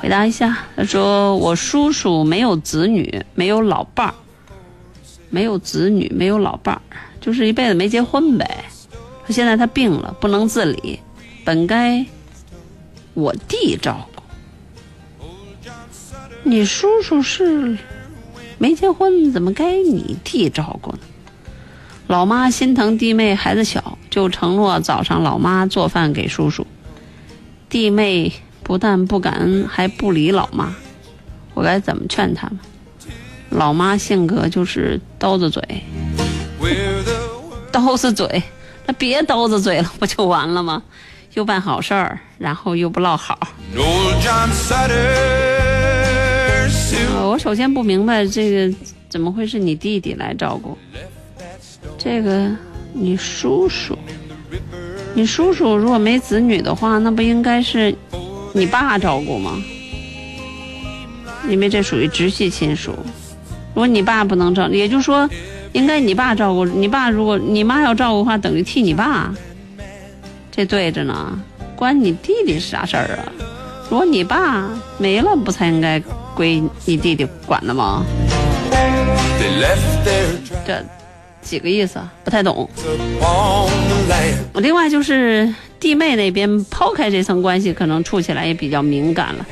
[0.01, 0.59] 回答一下。
[0.75, 4.15] 他说我叔叔没有子女，没有老伴儿，
[5.31, 6.83] 没有子女，没有老伴儿，
[7.21, 8.65] 就是一辈子没结婚呗。
[9.25, 10.99] 说现在他病了，不能自理，
[11.45, 12.05] 本该
[13.13, 14.14] 我弟照顾。
[16.47, 17.79] 你叔叔是
[18.59, 20.99] 没结婚，怎么该你弟照顾呢？
[22.07, 26.67] 老妈心疼弟妹孩子小，就承诺早上老妈做饭给叔叔。
[27.71, 28.31] 弟妹
[28.63, 30.75] 不但不感恩，还不理老妈。
[31.55, 32.59] 我该怎么劝他们？
[33.49, 35.63] 老妈性格就是刀子嘴，
[37.73, 38.43] 刀子嘴，
[38.85, 40.83] 那别刀子嘴了，不就完了吗？
[41.33, 43.39] 又办好事儿，然后又不落好。
[47.35, 48.77] 我首先不明白这个
[49.09, 50.79] 怎么会是你弟弟来照顾？
[51.99, 52.49] 这个
[52.93, 53.99] 你叔叔，
[55.15, 57.93] 你叔叔如果没子女的话，那不应该是
[58.53, 59.61] 你爸照顾吗？
[61.49, 62.93] 因为这属于直系亲属。
[62.93, 65.29] 如果你爸不能照，也就是说，
[65.73, 66.65] 应该你爸照顾。
[66.65, 69.35] 你爸如果你妈要照顾的话，等于替你爸，
[70.53, 71.37] 这对着呢。
[71.75, 73.27] 关你弟弟啥事儿啊？
[73.91, 76.01] 如果你爸没了，不才应该？
[76.35, 78.05] 归你弟弟管的吗？
[80.67, 80.85] 这
[81.43, 82.69] 几个意思不太懂。
[84.53, 89.47] 我另外就是弟妹那边抛开这层关系，可能处起来也比较敏感了，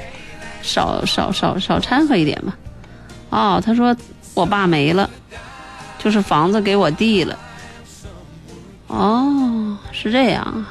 [0.62, 2.56] 少少少少掺和一点吧。
[3.30, 3.94] 哦，他说
[4.34, 5.08] 我爸没了，
[5.98, 7.38] 就是房子给我弟了。
[8.88, 10.64] 哦，是这样。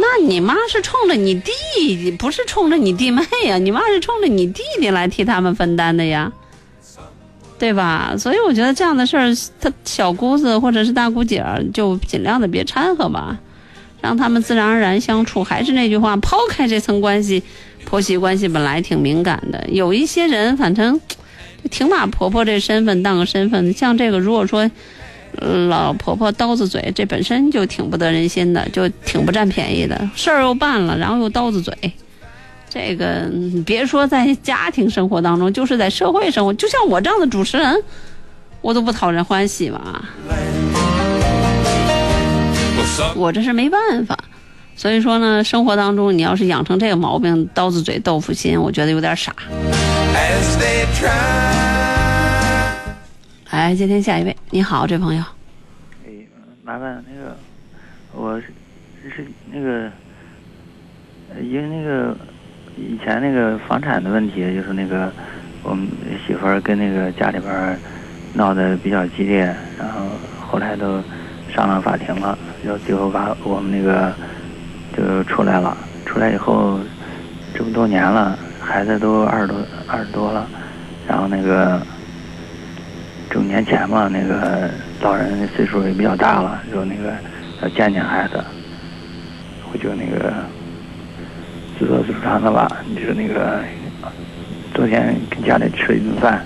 [0.00, 3.58] 那你妈是冲着你弟弟，不是冲着你弟妹呀？
[3.58, 6.32] 你妈是冲着你弟弟来替他们分担的呀，
[7.58, 8.14] 对吧？
[8.16, 13.36] 所以我觉得这样的事儿，他小姑子或者是大姑姐儿就尽量的别掺和吧，
[14.00, 15.42] 让他们自然而然相处。
[15.42, 17.42] 还是那句话，抛开这层关系，
[17.84, 19.66] 婆媳关系本来挺敏感的。
[19.68, 21.00] 有一些人，反正
[21.70, 23.72] 挺把婆婆这身份当个身份。
[23.72, 24.70] 像这个，如果说。
[25.68, 30.10] 老婆婆刀子嘴，这本身就挺不得人心的，就挺不占便宜的。
[30.14, 31.74] 事儿又办了，然后又刀子嘴，
[32.68, 33.30] 这个
[33.64, 37.82] 别说在家庭生活当中，就是在社会生活，就像我这样的主持人，
[38.60, 40.02] 我都不讨人欢喜嘛。
[43.14, 44.18] 我这是没办法，
[44.74, 49.32] 所以说呢，生活当中你要是养成这个毛病，刀子嘴豆腐心，我觉得有点傻。
[53.50, 55.22] 来接听下一位，你好，这朋友。
[56.06, 56.10] 哎，
[56.62, 57.34] 麻烦那个，
[58.12, 58.46] 我是
[59.08, 59.90] 是那个，
[61.42, 62.14] 因为那个
[62.76, 65.10] 以前那个房产的问题，就是那个
[65.62, 65.88] 我们
[66.26, 67.78] 媳妇儿跟那个家里边
[68.34, 69.44] 闹得比较激烈，
[69.78, 70.00] 然后
[70.46, 71.02] 后来都
[71.50, 74.14] 上了法庭了，就最后把我们那个
[74.94, 75.74] 就出来了。
[76.04, 76.78] 出来以后
[77.54, 80.46] 这么多年了，孩子都二十多二十多了，
[81.08, 81.80] 然后那个。
[83.36, 84.68] 五年前嘛，那个
[85.00, 87.14] 老人岁数也比较大了，就那个
[87.62, 88.42] 要见见孩子，
[89.70, 90.32] 我就那个
[91.78, 93.60] 自作自长的吧，就是那个
[94.74, 96.42] 昨天跟家里吃了一顿饭，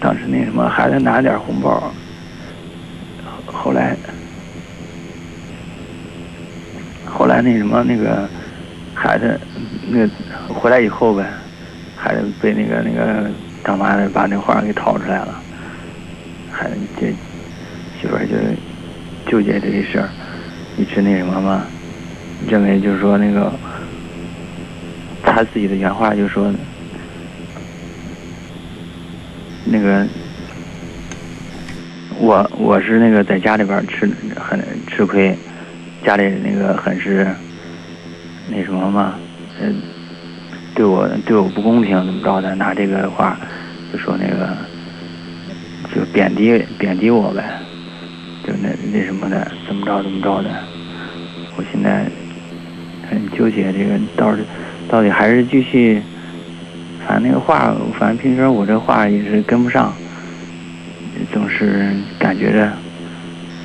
[0.00, 1.92] 当时那什么孩子拿了点红包，
[3.46, 3.96] 后来
[7.04, 8.28] 后来那什么那个
[8.94, 9.40] 孩子
[9.88, 10.08] 那个
[10.52, 11.24] 回来以后呗，
[11.94, 13.30] 孩子被那个那个。
[13.66, 15.42] 他妈的把那画给掏出来了，
[16.52, 17.08] 还这
[18.00, 18.36] 媳妇儿就
[19.28, 20.08] 纠结这事儿，
[20.78, 21.64] 一直那什么嘛，
[22.48, 23.52] 认为就是说那个
[25.24, 26.54] 他自己的原话就是说
[29.64, 30.06] 那个
[32.20, 35.36] 我我是那个在家里边吃很吃亏，
[36.04, 37.26] 家里那个很是
[38.48, 39.14] 那什么嘛，
[39.60, 39.82] 嗯、
[40.76, 43.36] 对我对我不公平怎么着的，拿这个话
[43.90, 44.54] 就说那个
[45.94, 47.42] 就贬低贬低我呗，
[48.46, 50.50] 就那那什么的，怎么着怎么着的。
[51.56, 52.04] 我现在
[53.08, 54.42] 很纠结，这个到底
[54.86, 56.02] 到底还是继续，
[57.08, 59.90] 反正那个话，反正平时我这话也是跟不上，
[61.32, 62.70] 总是感觉着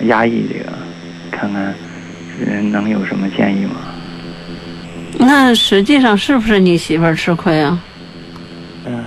[0.06, 0.72] 压抑这个，
[1.30, 1.76] 看看
[2.40, 3.82] 人能有什么建议吗？
[5.18, 7.80] 那实际上是不是你媳妇儿吃亏啊？
[8.86, 9.04] 嗯、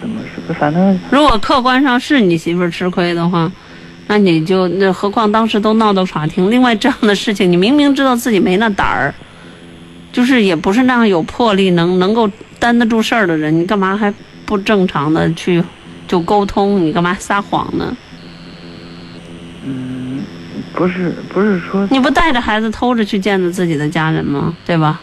[0.00, 0.54] 怎么说？
[0.54, 3.50] 反正如果客观上是你媳妇儿吃亏的话，
[4.06, 6.50] 那你就那何况当时都闹到法庭。
[6.50, 9.14] 另外这样的事情，你明明知道自己没那胆儿，
[10.12, 12.28] 就是也不是那样有魄力能能够
[12.58, 14.12] 担得住事儿的人，你干嘛还
[14.44, 15.62] 不正常的去
[16.06, 16.84] 就沟通？
[16.84, 17.96] 你干嘛撒谎呢？
[19.64, 20.20] 嗯，
[20.74, 24.54] 不是不是说，你不带着孩子偷着去见着自己的家人吗？
[24.66, 25.00] 对吧？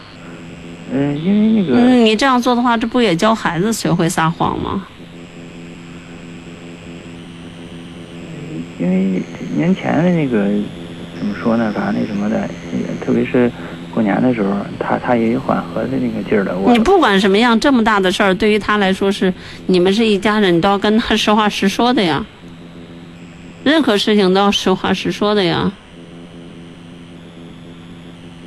[0.92, 1.74] 嗯、因为那个。
[1.74, 4.86] 嗯，你这样做的话，这不也教孩子学会撒谎吗？
[8.78, 9.22] 因为
[9.56, 10.44] 年前的那个
[11.16, 11.72] 怎么说呢？
[11.74, 13.50] 反正那什么的，也特别是
[13.94, 16.58] 过年的时候，他他也有缓和的那个劲儿的。
[16.58, 19.32] 我你不管什么样，这么大的事儿，对于他来说是
[19.66, 22.24] 你们是一家人，你都要跟他实话实说的呀。
[23.62, 25.70] 任何事情都要实话实说的呀。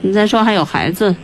[0.02, 1.16] 你再说还有孩子，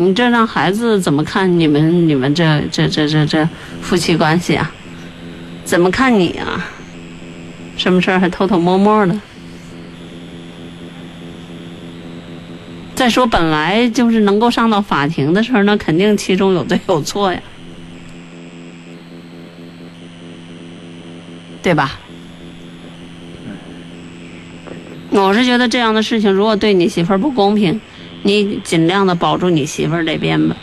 [0.00, 3.46] 你这让孩子怎么看你们你们这这这这这
[3.82, 4.72] 夫妻关系啊？
[5.62, 6.66] 怎么看你啊？
[7.76, 9.14] 什么事儿还偷偷摸摸的？
[12.94, 17.40] 再说，本来就是能够上到法庭的事儿，那肯定其中有对有错呀，
[21.62, 21.98] 对吧？
[25.10, 27.80] 我是觉得这样的事情，如果对你媳妇儿不公平，
[28.22, 30.56] 你尽量的保住你媳妇儿这边吧，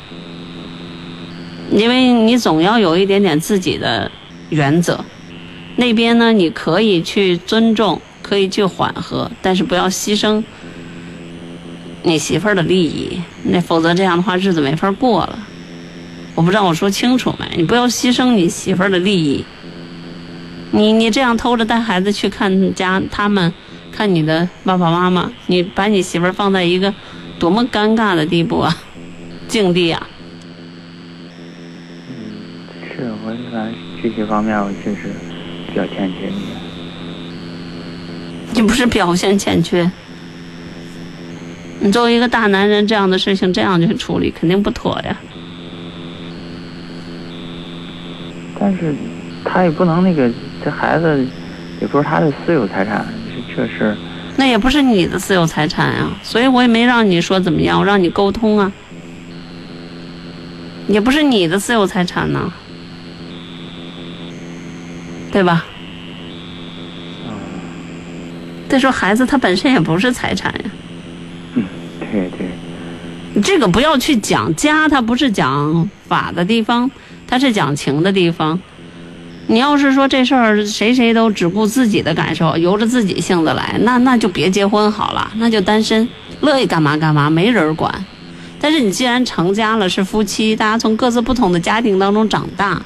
[1.71, 4.11] 因为你总要有一点点自己的
[4.49, 5.03] 原则。
[5.75, 10.43] 那边呢，你可以去尊重，可以去缓和，但是不要牺牲
[12.03, 15.37] 你媳妇儿的利益，那否则这样的话日子没法过了。
[16.35, 17.57] 我不知道我说清楚没？
[17.57, 19.43] 你不要牺牲你媳妇儿的利益。
[20.71, 23.53] 你你这样偷着带孩子去看家，他们
[23.91, 26.93] 看你的爸爸妈妈，你把你媳妇儿放在一个
[27.39, 28.75] 多么尴尬的地步啊，
[29.47, 30.07] 境地啊！
[32.09, 32.15] 嗯
[32.81, 35.11] 是我一般这些方面我确实
[35.67, 36.57] 比较欠缺一点。
[38.53, 39.91] 你不是表现欠缺，
[41.79, 45.15] 你作为一个大男人，这样的事情这样去处理肯定不妥呀。
[48.59, 48.95] 但是
[49.45, 50.31] 他也不能那个，
[50.65, 51.23] 这孩子
[51.79, 53.05] 也不是他的私有财产，
[53.55, 53.97] 这这事儿
[54.37, 58.71] 那也不是你的私有财产啊，所以我也没让你说怎么样，我让你沟通啊。
[60.87, 62.53] 也不是你的私有财产呢，
[65.31, 65.65] 对吧？
[68.69, 70.71] 再说孩子他本身也不是财产呀，
[71.55, 71.63] 嗯，
[72.11, 72.47] 对对，
[73.33, 76.89] 你这个不要去讲家，它不是讲法的地方，
[77.25, 78.59] 它是讲情的地方。
[79.49, 86.07] 你要是说这事儿谁谁都只顾自己的感受，由着自己性子来，那那就别结婚好了，那就单身，
[86.41, 88.05] 乐意干嘛干嘛，没人管。
[88.59, 92.81] 但是你既然成家了，是夫妻，大家从各自不同的家庭当中长大，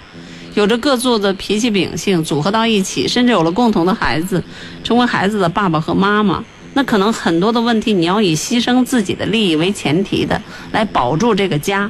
[0.54, 4.44] 有着各自的脾气秉性，组合到一起，甚至有了共同的孩子，
[4.84, 6.44] 成为孩子的爸爸和妈妈。
[6.74, 10.40] 那可能很多的问题，你要以牺牲自己的利益为前提的，
[10.72, 11.90] 来保住这个家，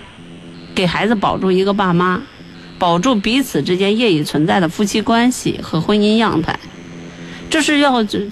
[0.73, 2.21] 给孩子保住一个爸妈，
[2.81, 6.59] 保住彼此之间业已存在的夫妻关系和婚姻样态。
[7.47, 8.27] 这是要这，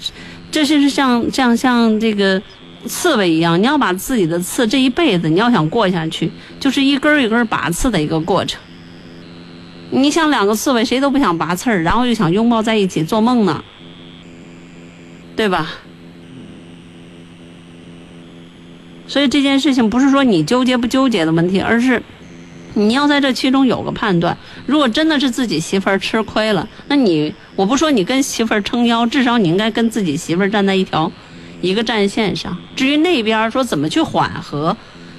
[0.49, 2.41] 这是像像像这个
[2.87, 8.59] 刺猬一样，你要把自己的刺这一辈子，你要想过下去，就是一根一根拔刺的一个过程。
[9.91, 13.63] 你想两个刺猬谁都不想拔刺儿，然后又想拥抱在一起做梦呢，
[15.35, 15.69] 对吧？
[19.07, 22.01] 所以这件事情不是说你纠结不纠结的问题，而是
[22.73, 24.37] 你要在这其中有个判断。
[24.65, 31.11] 如果真的是自己媳妇儿吃亏了，那你我不说你跟媳妇儿撑腰，至少你应该跟自己媳妇儿站在一条
[31.61, 32.55] 一个战线上。
[32.75, 34.75] 至于那边说怎么去缓和，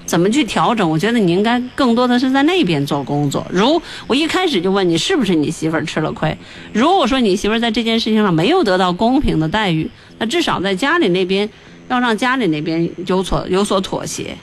[0.06, 0.88] 怎么去调整？
[0.88, 3.46] 我觉得你应该更多的是在那边做工作。
[3.50, 6.36] 如我一开始就问你，是不是你媳妇儿吃了亏？
[6.72, 11.48] 如果说你媳妇儿在这件事情上没有得到公平的待遇，那至少在家里那边
[11.88, 14.36] 要让家里那边有所有所妥协。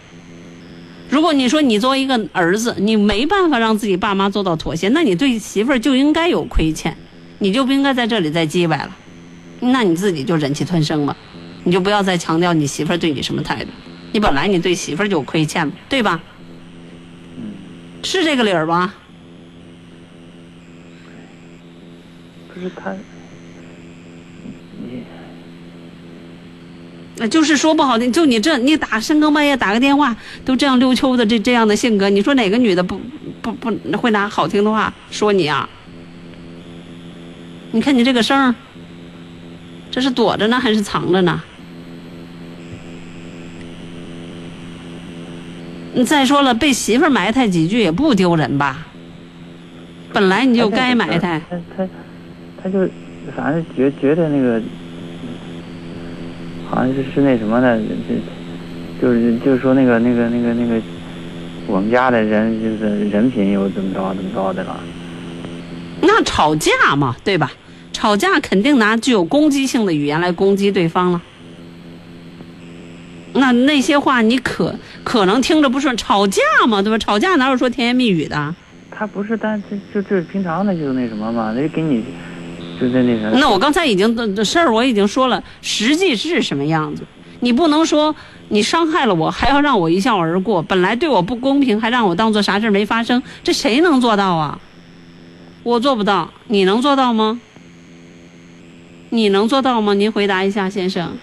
[1.09, 6.95] 如果你说你作为一个儿子，你没办法让自己爸妈做到妥协，那你对媳妇儿就应该有亏欠，
[7.39, 8.95] 你就不应该在这里再叽歪了。
[9.59, 11.15] 那你自己就忍气吞声吧，
[11.63, 13.69] 你就不要再强调你媳妇儿对你什么态度。
[14.11, 16.21] 你本来你对媳妇儿就有亏欠，对吧？
[18.03, 18.93] 是这个理儿吧？
[22.53, 22.91] 不是他，
[24.77, 25.03] 你那
[27.29, 30.15] 就是说不好听，就你这，你打深更半夜打个电话，
[30.45, 32.99] 都这样溜秋的这这样的性格，你说哪个女的不
[33.41, 35.67] 不不会拿好听的话说你啊？
[37.71, 38.55] 你看你这个声儿，
[39.89, 41.41] 这是躲着呢还是藏着呢？
[45.93, 48.85] 你再说了，被媳妇儿埋汰几句也不丢人吧？
[50.13, 51.41] 本来你就该埋汰。
[51.49, 51.89] 他他
[52.63, 52.87] 他就
[53.35, 54.61] 反正觉觉得那个
[56.69, 60.81] 好像是是那什么的，就就是就是说那个那个那个那个
[61.67, 64.79] 我们家的人就是人品又怎么着怎么着的了。
[66.01, 67.51] 那吵架嘛，对吧？
[67.93, 71.21] 吵架肯定拿具有攻击性的语言来攻击对方了。
[73.33, 76.97] 那那些话你可可能听着不顺，吵架嘛，对吧？
[76.97, 78.53] 吵架哪有说甜言蜜语的？
[78.91, 82.03] 他不是，但就就就是平常的就那什么嘛，那就给你
[83.33, 83.49] 那。
[83.49, 87.03] 我刚才已经的事儿我已经说了，实际是什么样子？
[87.39, 88.15] 你不能说
[88.49, 90.61] 你伤害了我，还要让我一笑而过。
[90.61, 94.59] 本来对我不公平，还让我当做啥事儿没发生，这谁能做到啊？
[95.63, 97.39] 我做不到，你能做到吗？
[99.09, 99.93] 你能做到吗？
[99.93, 101.17] 您回答一下，先生。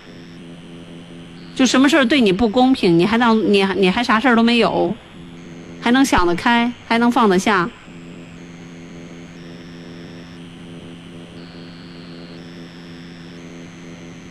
[1.55, 4.94] 就什么事儿对你不公平，你还当你还你还啥事儿都没有，
[5.80, 7.68] 还能想得开，还能放得下？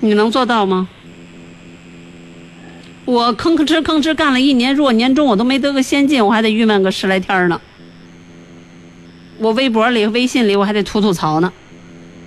[0.04, 0.89] 你能做到吗？
[3.06, 7.60] 我吭吭哧吭哧干了一年，若年终我都没得个先进，我还得郁闷个十来天呢。
[9.39, 11.51] 我微博里、微信里我还得吐吐槽呢。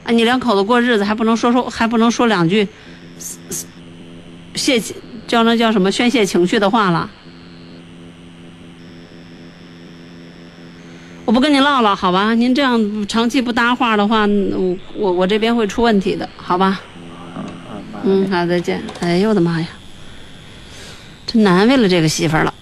[0.05, 2.67] 啊，你两口子过日子还不能说说，还不能说两句
[4.55, 4.81] 泄
[5.27, 7.11] 叫那叫什么宣泄情绪的话了。
[11.27, 12.35] 我不跟你唠了，好吧？
[12.35, 16.81] 您这样长期不搭话的话，我我我这边会出问题的，好吧？
[18.09, 18.81] 嗯，好，再见。
[19.01, 19.67] 哎呦我的妈呀，
[21.27, 22.55] 真难为了这个媳妇儿了。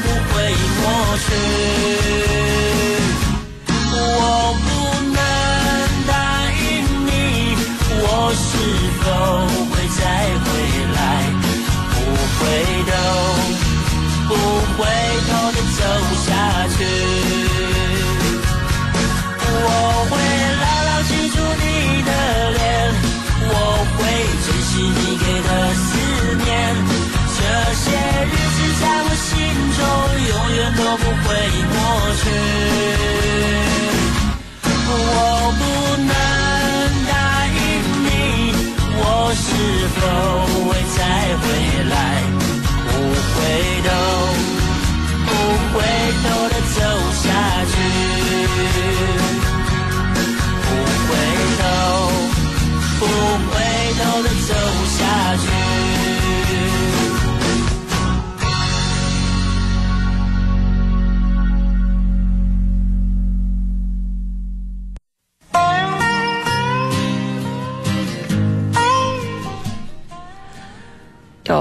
[0.00, 2.03] 不会抹去。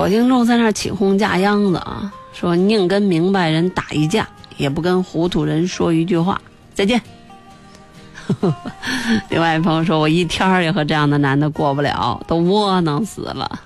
[0.03, 4.27] 有听众在那起哄架秧子啊，说宁跟明白人打一架，
[4.57, 6.41] 也不跟糊涂人说一句话，
[6.73, 7.01] 再见。
[9.29, 13.59] 另外一朋友说，我一天儿也和这样的男的过不了，都窝囊死了。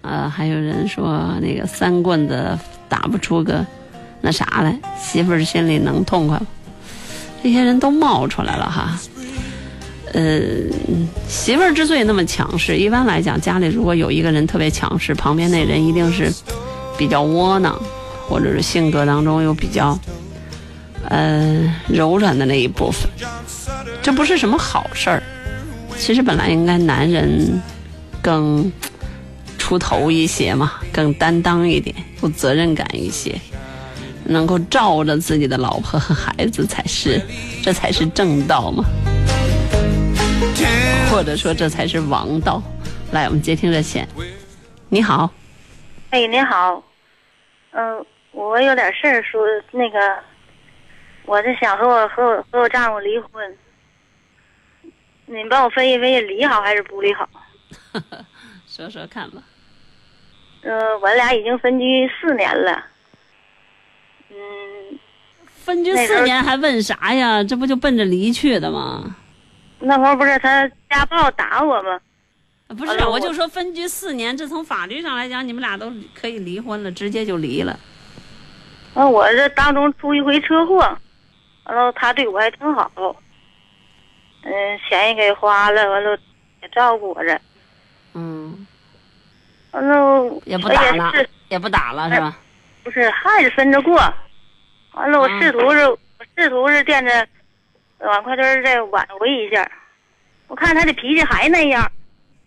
[0.00, 2.58] 呃，还有人说那个三棍子
[2.88, 3.64] 打不出个
[4.22, 6.46] 那啥来，媳妇儿心里能痛快吗？
[7.42, 8.98] 这些人都冒出来了哈。
[10.12, 10.42] 呃，
[11.28, 16.32] 媳妇儿之所以那么强势，一般来讲，家里如果有一个人特别强势，旁边那人一定是
[16.98, 17.80] 比较窝囊，
[18.28, 19.96] 或者是性格当中有比较
[21.08, 23.08] 呃柔软的那一部分。
[24.02, 25.22] 这不是什么好事儿。
[25.96, 27.62] 其实本来应该男人
[28.20, 28.72] 更
[29.58, 33.38] 出头一些嘛，更担当一点，有责任感一些，
[34.24, 37.22] 能够罩着自己的老婆和孩子才是，
[37.62, 38.84] 这才是正道嘛。
[41.20, 42.62] 或者说这才是王道。
[43.12, 44.08] 来，我们接听热线。
[44.88, 45.30] 你好，
[46.08, 46.82] 哎，你好，
[47.72, 49.98] 嗯、我有点事儿说，那个，
[51.26, 53.54] 我是想和我和我和我丈夫离婚，
[55.26, 57.28] 你帮我分析分析，离好还是不离好？
[58.66, 59.42] 说说看吧。
[60.62, 62.82] 呃，我俩已经分居四年了，
[64.30, 64.98] 嗯，
[65.44, 67.44] 分居四年还问啥呀？
[67.44, 69.16] 这不就奔着离去的吗？
[69.80, 72.00] 那会儿不是他家暴打我吗？
[72.68, 77.76] 不是，我我就说分居四年，这从法律上来讲，你们俩都可以离婚了，直接就离了。
[78.94, 80.78] 完，我这当中出一回车祸，
[81.64, 82.90] 完了他对我还挺好，
[84.42, 84.52] 嗯，
[84.88, 86.16] 钱也给花了，完了
[86.62, 87.40] 也照顾我着，
[88.14, 88.66] 嗯，
[89.72, 92.38] 完了也不打了是，也不打了是吧？
[92.84, 93.96] 不是还是分着过，
[94.92, 95.98] 完了我嗯试图是，我
[96.36, 97.26] 试图是惦着
[98.00, 99.70] 往快墩儿再挽回一下，
[100.48, 101.90] 我看他的脾气还那样，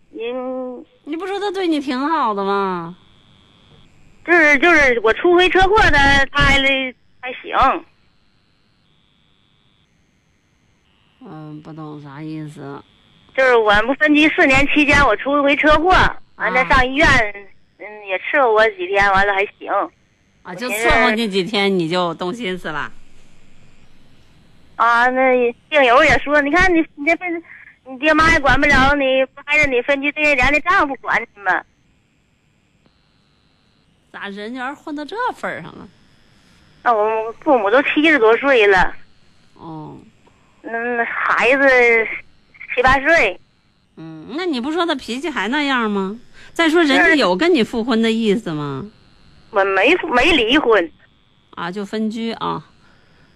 [0.09, 2.95] 您你不说他对你挺好的吗？
[4.25, 5.97] 就是就是我出回车祸的，
[6.31, 6.53] 他还
[7.19, 7.85] 还行，
[11.21, 12.81] 嗯，不懂啥意思。
[13.35, 15.91] 就是我们分居四年期间，我出一回车祸，
[16.35, 17.07] 完了啊上医院，
[17.79, 19.69] 嗯，也伺候我几天，完了还行。
[20.43, 22.91] 啊，就伺候你几天，你就动心思了。
[24.83, 27.41] 啊，那病友也说，你看你你这分，
[27.87, 31.63] 你爹妈也管不了你，不还是你分居这些年的丈夫管你吗？
[34.11, 35.87] 咋人缘混到这份儿上了？
[36.83, 38.93] 那我父母都七十多岁了，
[39.53, 39.97] 哦，
[40.63, 41.63] 嗯，孩子
[42.75, 43.39] 七八岁，
[43.95, 46.19] 嗯，那你不说他脾气还那样吗？
[46.51, 48.85] 再说人家有跟你复婚的意思吗？
[49.51, 50.91] 我没没离婚，
[51.51, 52.65] 啊，就分居啊。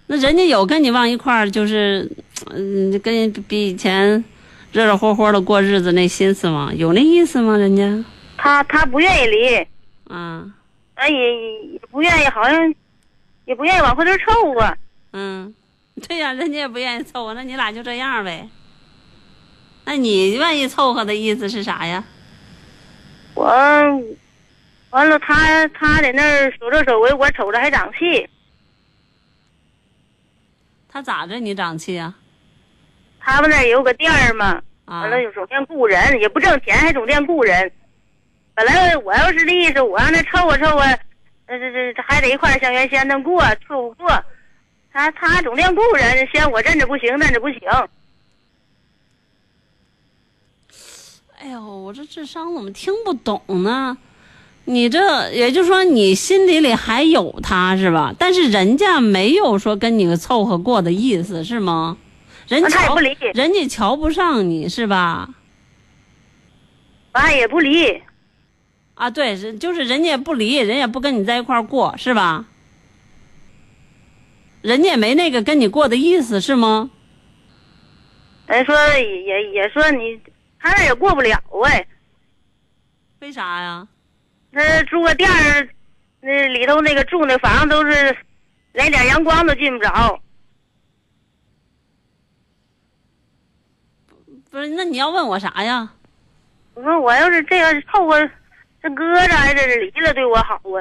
[0.08, 2.10] 那人家有跟你往一块儿，就是，
[2.52, 4.24] 嗯，跟比以前
[4.72, 6.72] 热热乎乎的过日子那心思吗？
[6.74, 7.58] 有那意思吗？
[7.58, 8.06] 人家
[8.38, 9.68] 他他不愿意离，
[10.06, 10.46] 啊，
[10.96, 12.74] 俺也也不愿意，好像
[13.46, 14.78] 也不愿意往回头凑合。
[15.14, 15.54] 嗯，
[16.08, 18.48] 对呀、人家也不愿意凑合，那你俩就这样呗。
[19.86, 22.04] 那你愿意凑合的意思是啥呀？
[23.34, 23.46] 我
[24.92, 28.28] 完了，他他在那儿守着守为，我瞅着还长气。
[30.98, 32.12] 他咋着你长气啊？
[33.20, 37.72] 他们那儿有个店儿嘛，啊完了有总店雇人，也不挣钱，还总店雇人。
[38.56, 40.84] 本来我要是意思，我让他凑合凑合，
[41.48, 44.26] 这这这还得一块儿像原先那过，凑合过。
[44.92, 47.60] 他他总店雇人，嫌我这着不行，那着不行。
[51.38, 53.96] 哎呦，我这智商怎么听不懂呢？
[54.70, 58.14] 你这也就是说，你心底里还有他是吧？
[58.20, 61.98] 但是人家没有说跟你凑合过的意思是吗？
[62.50, 65.30] 人家不离人家瞧不上你是吧？
[67.14, 68.02] 完也不离，
[68.96, 72.46] 啊，对，人就是人家也不离，人也不跟你在一块儿过是吧？
[74.62, 76.90] 人家也没那个跟你过的意思是吗？
[78.48, 80.20] 人说也也也说你，
[80.60, 81.88] 他那也过不了哎。
[83.20, 83.88] 为啥呀？
[84.52, 85.70] 那住个店儿，
[86.22, 88.16] 那里头那个住那房都是
[88.74, 90.20] 连点阳光都进不着。
[94.50, 95.94] 不是，那你要问我啥呀？
[96.74, 98.30] 我说我要是这个凑合，
[98.82, 100.80] 这搁着还是离了对我好啊？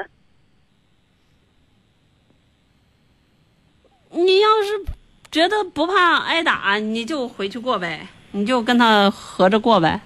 [4.11, 4.93] 你要是
[5.31, 9.99] 觉得不怕挨打，你就回去过呗，你就跟他合着过呗。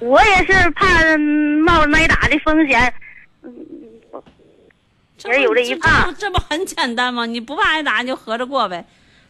[0.00, 1.16] 我也是怕
[1.64, 2.94] 冒挨打的风险，
[5.16, 7.24] 这也有这一怕这不这不很简单吗？
[7.26, 8.84] 你不怕挨打，你就合着过呗；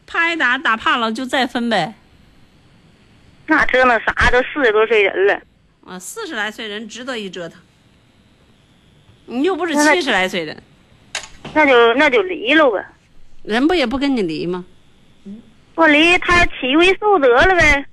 [0.07, 1.95] 怕挨打，打怕了就再分呗。
[3.47, 4.31] 那折腾啥？
[4.31, 5.41] 都四十多岁人了，
[5.87, 7.61] 啊，四十来岁人值得一折腾。
[9.27, 10.63] 你又不是七十来岁人，
[11.55, 12.85] 那就那就离了呗。
[13.43, 14.65] 人不也不跟你离吗？
[15.75, 17.87] 我离他起为素得了呗。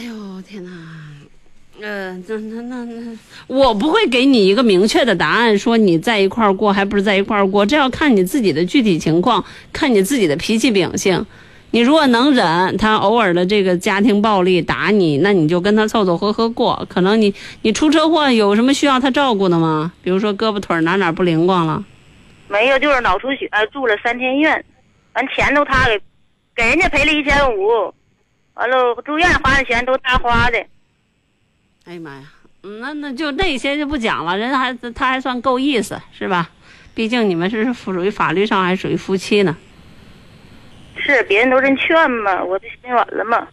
[0.00, 0.70] 哎呦天哪！
[1.82, 9.44] 呃，那那那那，我不会给你一个明确的答案，说你在一块儿过还不是在一块儿过，这要看你自己的具体情况，
[9.74, 11.26] 看你自己的脾气秉性。
[11.72, 16.86] 你如果能忍，他偶尔的这个家庭暴力打你，那你就跟他凑凑合合过。
[16.88, 19.92] 可能你你出车祸有什么需要他照顾的吗？
[20.02, 21.84] 比如说胳膊腿哪哪不灵光了，
[22.48, 24.64] 没有，就是脑出血，住了三天院，
[25.12, 26.00] 完钱都他给
[26.56, 27.92] 给人家赔了一千五，
[28.54, 30.58] 完了住院花的钱都他花的。
[31.84, 32.24] 哎呀妈呀，
[32.62, 36.50] 嗯那那就那些就不讲了，人还他还算够意思是吧？
[36.94, 39.56] 毕竟你们是属于法律上还属于夫妻呢。
[40.96, 43.48] 是别人都这劝嘛，我就心软了嘛。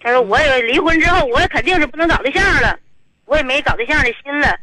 [0.00, 2.78] 他说我也离婚之后，我也肯定是不能找对象了，
[3.24, 4.58] 我也没找对象的心了。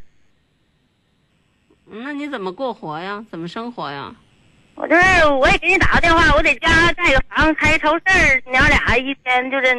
[1.91, 3.25] 嗯那你怎么过活呀？
[3.29, 4.15] 怎么生活呀？
[4.79, 8.03] 我就是我也给你打个电话，我在家盖个房，开超市，
[8.49, 9.75] 娘俩一天就是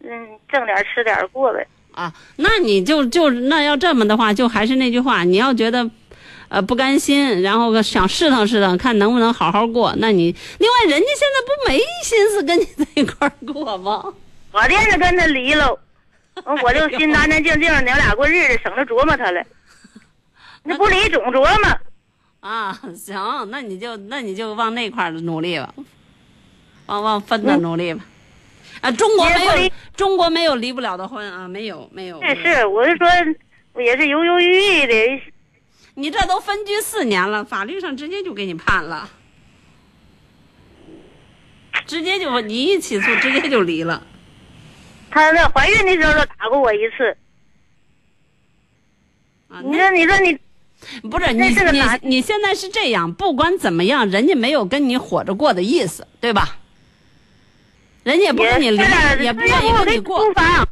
[0.00, 1.66] 嗯挣点儿吃点儿过呗。
[1.92, 5.88] 啊，那你就就那要这么的话，就还是那句话，你要觉得，
[6.48, 14.02] 呃不甘心，然后想试探试探，看能不能好好过，那你另外人家现在不没心思跟你在一块儿过吗？
[14.52, 15.78] 我惦着跟他离了，
[16.62, 19.44] 我就心 安安静静，娘俩过日子，省得琢磨他了。
[20.64, 21.78] 那不离总琢磨，
[22.44, 25.72] 啊，行，那你就那你就往那块儿努力吧，
[26.84, 28.04] 往往分的努力吧。
[28.82, 32.20] 啊，中国没有离中国没有离不了的婚啊，没有没有。
[32.20, 33.08] 这是我是说，
[33.72, 35.22] 我也是犹犹豫豫的。
[35.94, 39.08] 你这都分居四年了，法律上直接就给你判了，
[41.86, 44.06] 直接就你一起诉，直接就离了。
[45.10, 47.16] 她那怀孕的时候就打过我一次。
[49.48, 50.38] 啊，你说，你说你
[51.10, 56.58] 不是你你你现在是这样，不管怎么样，人家没有跟你火着过的意思，对吧？
[58.02, 58.76] 人家也不跟你离，
[59.24, 60.32] 也不愿意跟你过租。
[60.34, 60.68] 房，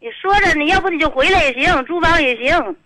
[0.00, 2.76] 你说着，你要不你就回来也行，租房也行。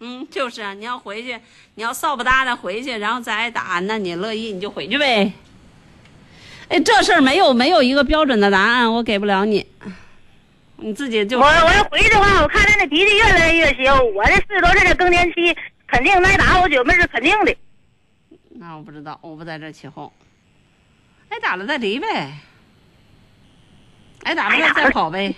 [0.00, 1.38] 嗯，就是啊，你要回去，
[1.74, 5.32] 你要扫不搭的回去，然后再挨打，那你乐意你就回去呗。
[6.68, 9.66] 哎，这事儿没有没有一个标准的答案，我给不了你，
[10.82, 14.14] 你自己就我我要回去的话，我看他那脾气越来越凶。
[14.14, 15.56] 我这四十多岁的更年期，
[15.86, 17.56] 肯定挨打，我觉得是肯定的。
[18.50, 20.12] 那我不知道，我不在这起哄。
[21.28, 22.32] 挨打了再离呗，
[24.24, 25.34] 挨打了再再跑呗。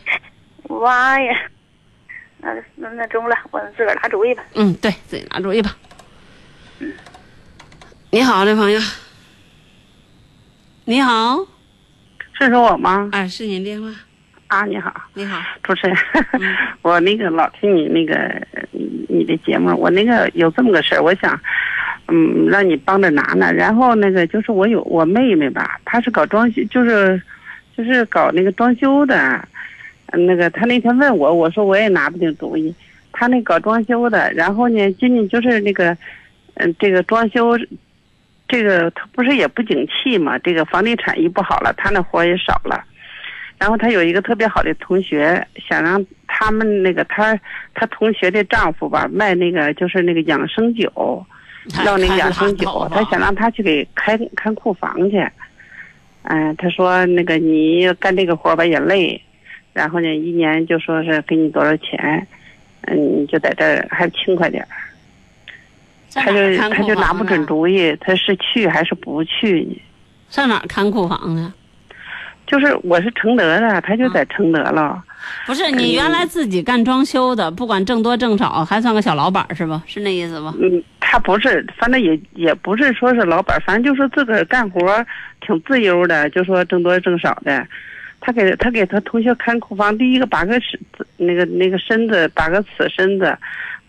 [0.69, 1.39] 妈呀！
[2.39, 4.43] 那那那中了，我自个儿拿主意吧。
[4.55, 5.77] 嗯，对自己拿主意吧。
[8.11, 8.81] 你好，这朋友。
[10.87, 11.47] 你好，
[12.33, 13.11] 是说我吗？
[13.13, 13.89] 哎，是您电话。
[14.55, 15.97] 啊，你好，你好，主持人，
[16.35, 18.41] 嗯 我那个老听你那个
[18.71, 21.37] 你你的节目，我那个有这么个事儿，我想，
[22.07, 23.51] 嗯，让你帮着拿拿。
[23.51, 27.21] 然后那个就是我有我妹妹吧，她是搞装修，就是
[27.77, 29.45] 就是搞那个装修的，
[30.13, 32.73] 嗯那个她那天问我，我说我也拿不定主意。
[33.13, 35.97] 她那搞装修的，然后呢，今年就是那个，
[36.55, 37.59] 嗯，这个装修，
[38.47, 42.85] 这个他不是也不景气嘛，这个房地产一不好了，他那活也少了。
[43.65, 47.35] 然后她有一个特别好的同学，想让他们那个她
[47.73, 50.93] 她同学的丈夫吧卖那个就是那个养生酒，
[51.83, 55.27] 要那个养生酒，她想让他去给开看库房去。
[56.25, 59.19] 嗯、他说那个你干这个活吧也累，
[59.73, 62.27] 然后呢，一年就说是给你多少钱，
[62.83, 64.69] 嗯，你就在这儿还轻快点儿。
[66.13, 69.81] 他就他就拿不准主意，他是去还是不去呢？
[70.29, 71.51] 上哪儿看库房去？
[72.47, 75.03] 就是我是承德的，他就在承德了。
[75.47, 79.83] 不是你原来自己干装修的，不管挣多挣少，还算个小老板是吧？
[79.87, 80.55] 是那意思吧？
[80.61, 84.81] 嗯，他不是，反正也也不是说是老板，反正就是自个儿干活
[85.41, 87.67] 挺自由的，就说挣多挣少的。
[88.21, 90.81] 他给他给他同学看库房，第一个把个尺
[91.19, 93.37] 那个那个身子把个尺身子，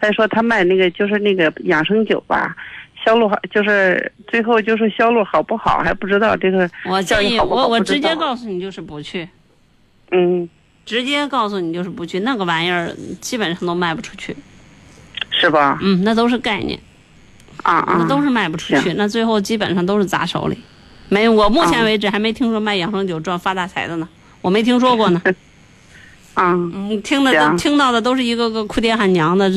[0.02, 2.54] 再说他卖那个就是那个养生酒吧，
[3.06, 9.30] 销路好，就是最后就是销路好不好还不知道这个我建议我我直接告诉你就是不去，
[10.12, 10.50] 嗯，
[10.86, 12.92] 直接告诉你就是不去，那个玩意儿
[13.22, 14.36] 基本上都卖不出去。
[15.38, 15.78] 是吧？
[15.82, 16.80] 嗯，那都是概念，
[17.62, 20.58] 啊啊，那都是卖不出去，那最后基本上都是砸手里。
[21.10, 24.08] 没，我目前啊为止还没听说卖养生酒赚发大财的呢，
[24.42, 25.22] 我没听说过呢。
[26.36, 29.50] 啊，嗯，听的都听到的都是一个个哭爹喊娘的，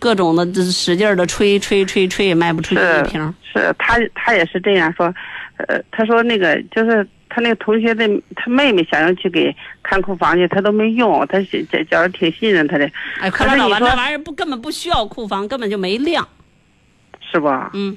[0.00, 3.34] 各种的这使劲的吹吹吹吹也卖不出去一瓶。
[3.52, 5.14] 是他他也是这样说，
[5.58, 12.90] 呃，他说那个就是他那个同学的他妹妹想要去给看库房去，他都没用，他是觉觉得挺信任他的，
[13.20, 16.26] 哎，可是你说那玩意儿不根本不需要库房，根本就没量。
[17.32, 17.70] 是吧？
[17.74, 17.96] 嗯，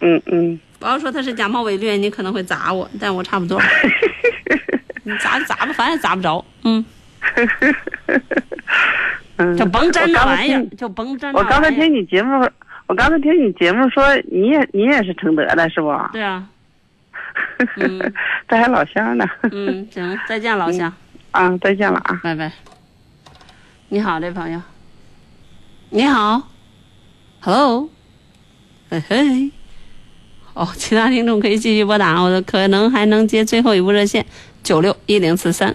[0.00, 3.60] 嗯嗯，我要说他是假冒伪劣，你可能会砸我，但我差不多。
[5.02, 6.44] 你 砸就砸吧，反正也砸不着。
[6.62, 6.84] 嗯，
[9.36, 11.70] 嗯，就甭沾我刚才这玩意儿，就甭沾这我刚才。
[11.70, 12.48] 听你节目，
[12.86, 15.90] 我刚才听你节目说你也你也是承德的是不？
[16.12, 16.46] 对啊，
[17.76, 18.12] 嗯
[18.48, 19.26] 这还老乡呢。
[19.50, 20.92] 嗯，行，再见，老乡，
[21.30, 22.20] 啊，再见了啊。
[22.22, 22.52] 拜拜。
[23.88, 24.60] 你好，这朋友。
[25.90, 26.48] 你好
[27.40, 27.88] ，Hello，
[28.90, 29.50] 嘿嘿。
[30.54, 34.24] 哦，其他听众可以继续拨打，我可能还能接最后一部热线
[34.62, 35.74] 九六一零四三。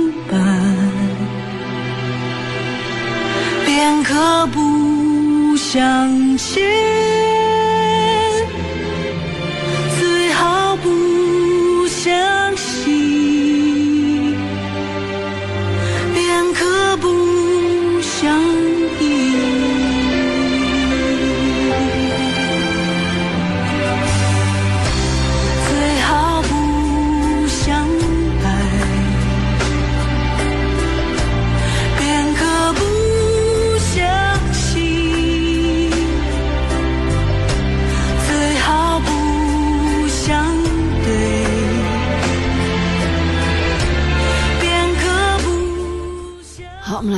[3.81, 6.61] 片刻不相欠，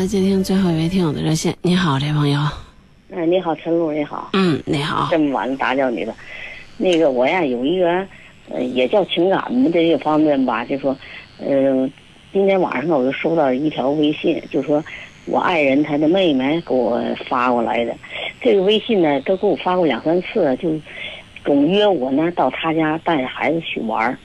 [0.03, 1.55] 来接听最后一位听友的热线。
[1.61, 2.41] 你好，这朋友。
[3.15, 4.31] 哎，你好，陈露，你好。
[4.33, 5.07] 嗯，你好。
[5.09, 6.13] 这么晚了打扰你了。
[6.75, 8.05] 那个我呀有一个，
[8.49, 10.93] 呃，也叫情感的这个方面吧，就说，
[11.39, 11.89] 呃，
[12.33, 14.83] 今天晚上我就收到一条微信，就说
[15.25, 17.95] 我爱人他的妹妹给我发过来的。
[18.41, 20.69] 这个微信呢，都给我发过两三次，就
[21.45, 24.17] 总约我呢到他家带着孩子去玩儿。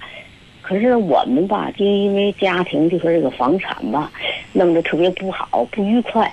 [0.60, 4.10] 可是我们吧，就因为家庭就说这个房产吧，
[4.58, 6.30] 弄得特别不好，不愉快。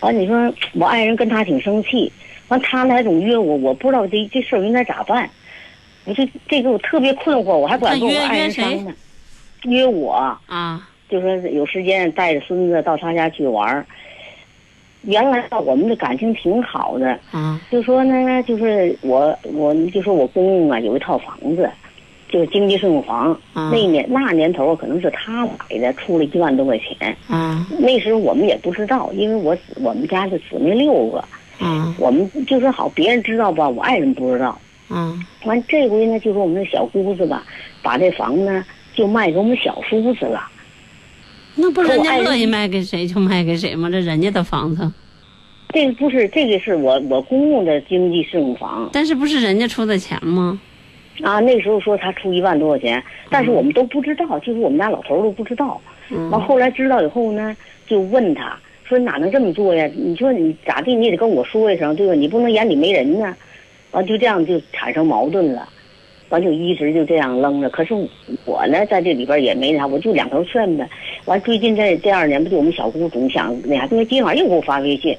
[0.00, 2.10] 完，你说 我爱人跟他挺生气，
[2.48, 5.28] 完他呢还总约我，我不知道这这事儿应该咋办。
[6.04, 8.92] 我就这个我特别困惑，我还不敢跟我爱人商量。
[9.64, 10.12] 约我
[10.46, 13.86] 啊，就说有时间带着孙子到他家去玩儿。
[15.02, 21.70] 原来吧，我们的感情挺好的，啊就说呢，就是我我就说我公公啊有一套房子，
[22.32, 23.38] 就是经济适用房。
[23.54, 27.14] 嗯那年那年头可能是他买的，出了一万多块钱。
[27.28, 31.22] 嗯那时候我们也不知道，因为我我们家的姊妹六个，
[31.60, 34.58] 嗯我们就说好，别人知道吧，我爱人不知道。
[34.88, 37.44] 嗯完这回呢，就说我们那小姑子吧，
[37.82, 38.64] 把这房呢
[38.94, 40.48] 就卖给我们小叔子了。
[41.54, 43.90] 那不是人家乐意卖给谁就卖给谁吗？
[43.90, 44.90] 这人家的房子，
[45.68, 50.58] 这个不是，这个是我我公公的经济适用房但是不是人家出的钱吗？
[51.22, 51.40] 啊。
[51.40, 55.80] 那时候说他出一万多块钱，但是我们都不知道，就是我们家老头都不知道。
[56.10, 59.88] 嗯完后来知道以后呢，就问他说：“哪能这么做呀？
[59.96, 62.12] 你说你咋地，你也得跟我说一声，对吧？
[62.12, 63.34] 你不能眼里没人呢。”
[63.92, 65.68] 完就这样就产生矛盾了，
[66.30, 67.68] 完就一直就这样扔着。
[67.70, 67.94] 可是
[68.46, 70.88] 我呢，在这里边也没啥，我就两头劝呗。
[71.26, 75.16] 完最近这这二年不就我们小姑总想那啥，因为今天晚上又给我发微信，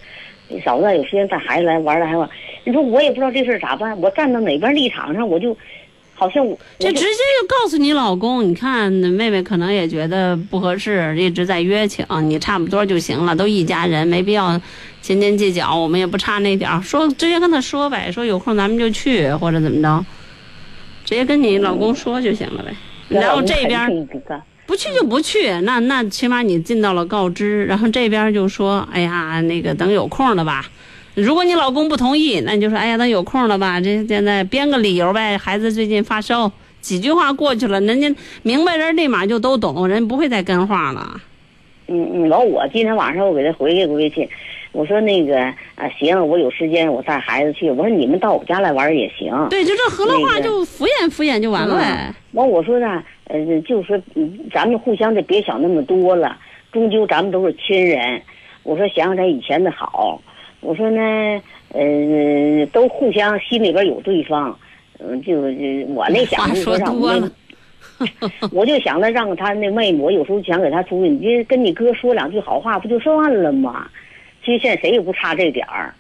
[0.66, 2.28] 嫂子有时间带孩子来玩来还玩。
[2.66, 5.56] 你说我也不知道这事儿咋办，我站到哪边立场上，我就
[6.24, 7.06] 好像我这直接
[7.42, 14.58] 就告诉你老公，你看妹妹可能也觉得不合适，一直在约请，你差不多就行了，都一家人，没必要
[15.02, 20.06] 斤斤计较，我们也不差那点儿，说直接跟他说呗，说有空咱们就去或者怎么着，
[21.04, 22.74] 直接跟你老公说就行了呗。
[23.10, 24.08] 然后这边
[24.66, 30.66] 不去就不去，那那起码你尽到了告知，然后这边就说，哎呀，那个等有空了吧。
[31.16, 41.22] 如果你老公不同意，那你就说，哎呀，等有空了吧，这现在编个理由呗，孩子最近发烧，几句话过去了，人家明白人立马就都懂，人不会再跟话了。
[41.88, 44.28] 嗯嗯，完我今天晚上我给他回了个微信，
[44.72, 45.40] 我说那个
[45.76, 49.32] 啊行，我有时间我带孩子去，我说你们到我家来玩也行。
[49.50, 52.08] 对，就这河洛话那个就敷衍敷衍就完了呗。
[52.10, 56.36] 嗯完我说呢，呃，就是说嗯咱们互相的别想那么多了，
[56.72, 58.20] 终究咱们都是亲人。
[58.64, 60.20] 我说想想咱以前的好，
[60.64, 64.58] 我说呢，呃，都互相心里边有对方，
[65.00, 67.32] 嗯、就就我那想说多让我妹了，
[68.52, 73.88] 我就想着让他那妹妹，我有时候想给他出去，你就跟你哥说两句好话，不就算了吗？
[74.46, 75.94] 其实现在谁也不差这点儿。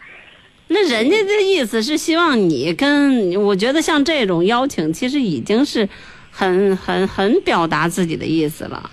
[0.68, 5.88] 那人家的意思是希望你跟，我觉得像这种邀请，其实已经是
[6.32, 8.90] 很很很表达自己的意思了。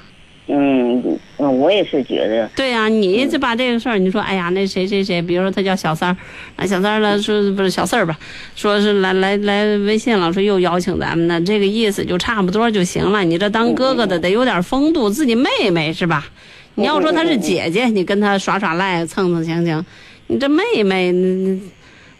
[0.48, 6.16] 嗯嗯，我也是觉得，对呀、你就把这个事儿，你说，哎呀，那谁谁谁，比如说他叫小三儿，
[6.56, 8.18] 啊，小三儿了，说不是小四儿吧，
[8.54, 13.24] 说是来来来微信了，说又邀请咱们呢，这个意思就差不多就行了。
[13.24, 16.26] 你这当哥哥的得有点风度，自己妹妹是吧？
[16.74, 19.82] 你要说她是姐姐，你跟她耍耍赖、蹭蹭行行，
[20.26, 21.58] 你这妹妹，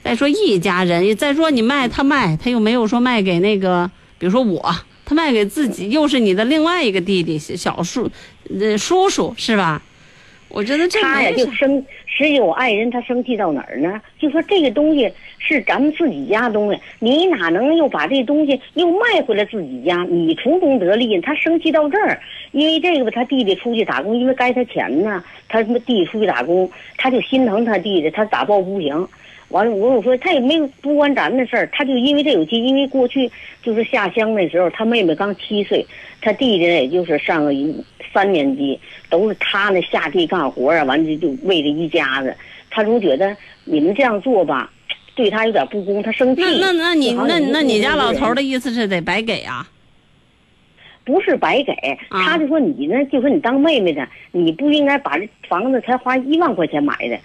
[0.03, 4.75] 再说一家人，再说你卖他卖，他又没有说卖给那个，比如说我，
[5.05, 8.11] 他卖给自己，又是你的另外一个弟弟小叔，
[8.59, 9.82] 呃，叔叔是吧？
[10.48, 14.01] 我觉得这他呀就生，实际我爱人他生气到哪儿呢？
[14.18, 15.09] 就说这个东西
[15.39, 20.05] 是咱们自己家东西，你哪能又把这东西又卖回来自己家？
[20.10, 22.20] 你从中得利，他生气到这儿，
[22.51, 29.06] 因为这个吧，他弟弟出去打工，因为该他钱呢，他他妈弟弟出去打工，他就心疼他弟弟，他打抱不平。
[29.51, 33.31] 完了，我我说他也没有不关咱的事儿，他就因为这有气，因为过去
[33.62, 35.85] 就是下乡那时候，他妹妹刚七岁，
[36.20, 37.74] 他弟弟呢也就是上个一
[38.12, 38.78] 三年级，
[39.09, 42.35] 都是他呢下地干活啊，完了就为了一家子，
[42.70, 44.70] 他总觉得你们这样做吧，
[45.14, 46.43] 对他有点不公，他生气。
[46.43, 49.68] 那那那你那那你家老头儿的的意思是得白给啊？
[51.02, 51.72] 不是白给，
[52.10, 57.18] 啊他就说你呢，就说你当妹妹的，你不应该把这房子才花一万块钱买的，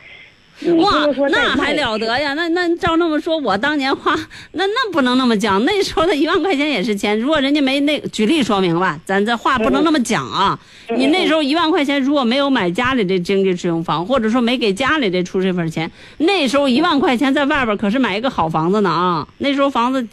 [0.78, 2.34] 哇那还了得呀？
[2.34, 4.16] 那那照那么说，我当年花
[4.54, 7.20] 那那不能那么讲，那时候的一万块钱也是钱。
[7.20, 10.58] 如果人家没那举例说明吧，咱这话不能那么讲啊。
[10.62, 10.66] 嗯
[10.98, 19.28] 你那时候一万块钱如果没有买家里的经济适用房，或者说没给家里的出这份钱，那时候一万块钱在外边可是买一个好房子呢啊。
[19.40, 20.08] 那时候房子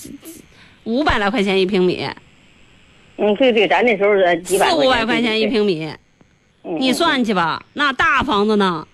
[0.85, 2.09] 五百来块钱一平米，
[3.19, 5.89] 嗯，对对，咱那时候呃几百四五百块钱一平米，
[6.65, 8.87] 嗯你算去吧，那大房子呢？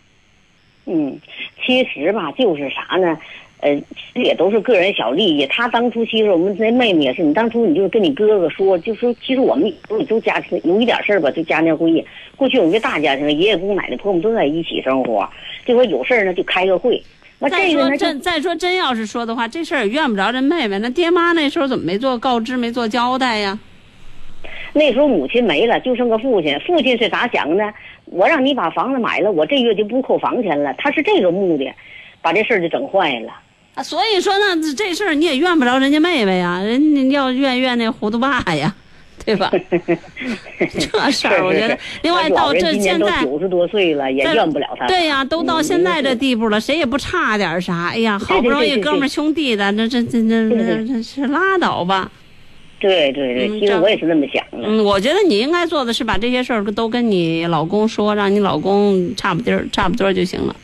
[0.90, 1.20] 嗯，
[1.68, 3.18] 其实吧，就是啥呢？
[3.60, 5.46] 呃，其实也都是个人小利益。
[5.48, 12.02] 他当初其实我们那妹妹也是，你当初你就跟你哥哥说，就说其实我们都都家庭有一点事儿吧，就家庭会议。
[12.36, 15.28] 过去我们这大家庭，爷爷姑奶奶婆婆都在一起生活，
[15.66, 17.02] 就说有事儿呢就开个会。
[17.38, 20.78] 那再说真再说真要是说的话，这事儿也怨不着这妹妹。
[20.78, 23.58] 那爹妈那时候怎么没做告知，没做交代呀？
[24.72, 26.56] 那时候母亲没了，就剩个父亲。
[26.60, 27.74] 父亲是咋想的？
[28.10, 30.74] 我让你把房子买了，我这月就不扣房钱了。
[30.78, 31.72] 他是这个目的，
[32.20, 33.32] 把这事儿就整坏了。
[33.74, 38.74] 啊，所以说呢，这这事儿你也怨不着人家妹妹呀，人家要怨怨那糊涂爸呀，
[39.24, 39.50] 对吧？
[40.58, 43.22] 这事儿我觉得，另外到这现在。
[43.22, 44.86] 九十多岁了，也怨不了他。
[44.86, 47.88] 对呀、都到嗯现在这地步了，谁也不差点啥。
[47.88, 52.10] 哎呀，好不容易哥们儿兄弟的，这这这这对这这是拉倒吧。
[52.80, 54.47] 对对对，其实我也是那么想的。
[54.60, 60.56] 嗯，我觉得你应该做的是把这些事儿都跟你老公说，让你老公差不多儿差不多就行了。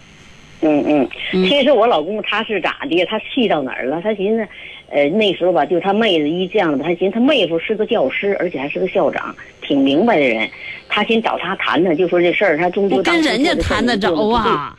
[0.61, 3.05] 嗯嗯，嗯其实我老公他是咋的？
[3.05, 4.01] 他气到哪儿了？
[4.03, 4.47] 他寻思，
[4.91, 10.49] 呃，那时候吧，就他妹子一这样吧，他寻思他妹夫是个教师，而且还是个校长，挺明白的人。
[10.89, 14.77] 他先找他谈谈，就说这事儿，他终究我跟人家谈得着啊？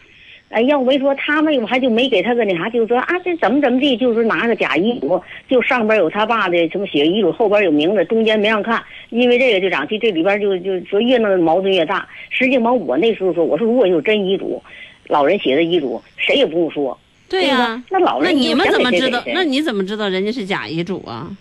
[0.56, 12.08] 哎，要没说他们，我还就没给他个那啥，就是说啊，这怎么怎么地，就是拿个假遗嘱，就上边有他爸的什么写遗嘱，后边有名字，中间没让看，因为这个就长期这里边就就说越弄矛盾越大。
[12.30, 14.64] 实际上我那时候说，我说如果有真遗嘱，
[15.08, 16.98] 老人写的遗嘱，谁也不用说。
[17.28, 19.22] 对呀、吧那老人那你们怎么知道？
[19.34, 21.36] 那你怎么知道人家是假遗嘱啊？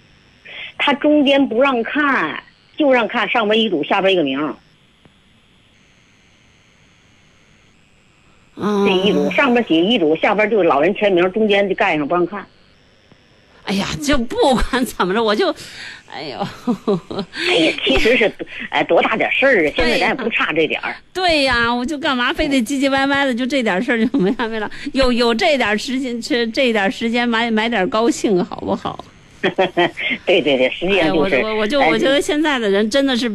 [0.76, 2.42] 他中间不让看，
[2.76, 4.48] 就让看上边遗嘱，下边一个名儿。
[4.48, 4.56] 嗯
[8.56, 12.44] 这遗嘱上边写遗嘱，下边就是老人签名，中间就盖上不让看。
[13.64, 15.48] 哎呀，就不管怎么着，我就，
[16.12, 16.38] 哎呦，
[17.48, 18.30] 哎呀，其实是
[18.68, 19.72] 哎多大点事儿啊！
[19.74, 20.94] 现在咱也不差这点儿。
[21.14, 24.70] 对呀，我就干嘛非得唧唧歪歪的，就这点事儿就没完没了。
[24.92, 29.02] 有有这点时间，这这点时间买买点高兴，好不好？
[30.26, 31.52] 对对对，实际哎呀，我上就是。
[31.54, 33.34] 我我就哎我觉得现在的人真的是，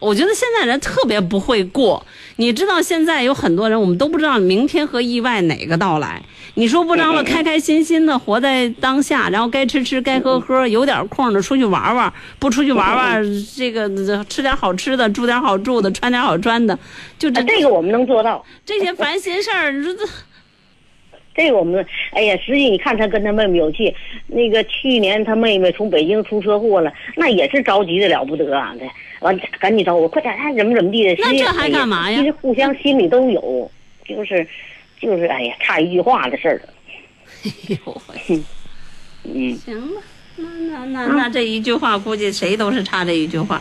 [0.00, 2.04] 我觉得现在人特别不会过。
[2.36, 6.20] 你知道现在有很多人，我们都不知道明天和意外哪个到来。
[6.56, 13.22] 你说不张了，开开心心的活在当下，然后该吃吃，该喝喝，有点空的出去玩玩， 不出去玩玩，
[13.56, 13.88] 这个
[14.24, 16.78] 吃点好吃的，住点好住的，穿点好穿的，
[17.18, 18.44] 就这这个我们能做到。
[18.64, 19.94] 这些烦心事儿，这
[21.34, 21.50] 这。
[21.50, 23.94] 个我们，哎呀，实际你看他跟他妹妹有气，
[24.26, 28.74] 那个去年他妹妹从北京出车祸了，那也是着急的了不得啊！
[28.78, 28.86] 这
[29.20, 31.14] 完赶紧找我，快点，还怎么怎么地的。
[31.18, 32.18] 那这还干嘛呀？
[32.18, 33.70] 其实互相心里都有，
[34.04, 34.46] 就是，
[35.00, 36.60] 就是，哎呀，差一句话的事儿。
[37.44, 38.02] 哎呦，
[39.24, 40.02] 嗯，行吧，
[40.36, 43.60] 那那那那这一句话，估计谁都是差这一句话。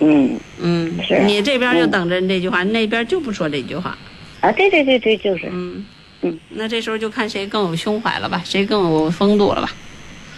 [0.00, 3.96] 嗯嗯，是啊你这边就等着这句话，那边就不说这句话。
[4.40, 5.48] 啊，对对对对，就是。
[5.50, 5.84] 嗯
[6.24, 9.70] 嗯，那这时候就看谁更有胸怀了吧，谁更有风度了吧。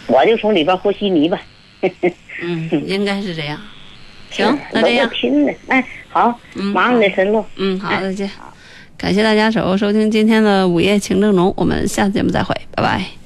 [0.09, 1.41] 我就从里边和稀泥吧。
[2.43, 3.59] 嗯，应该是这样。
[4.31, 5.09] 行，那这样。
[5.09, 7.45] 拼的，哎，好，嗯，忙你神路。
[7.57, 8.29] 嗯，好，再见。
[8.99, 13.26] 感谢大家守候收听今天的午夜情正浓，我们下次节目再会，拜拜。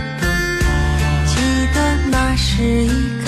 [2.61, 3.20] 是一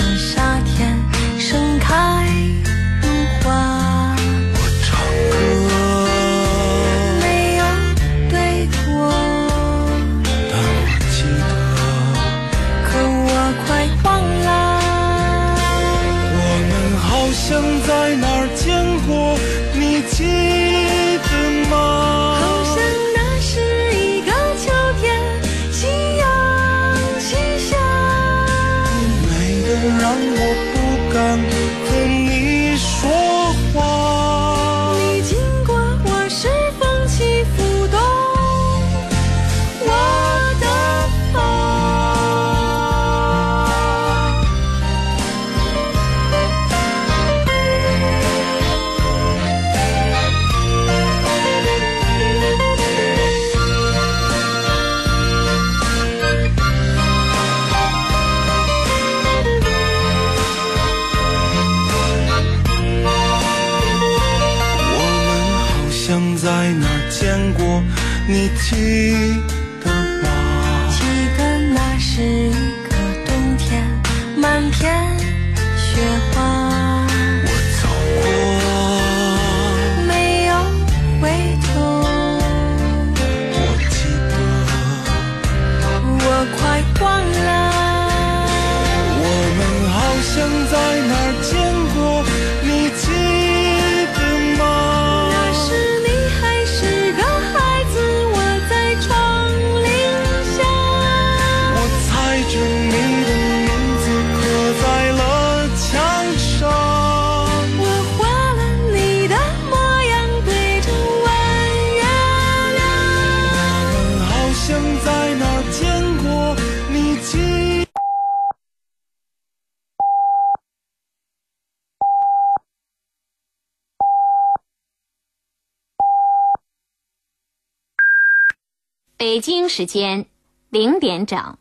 [129.68, 130.26] 时间
[130.70, 131.58] 零点整。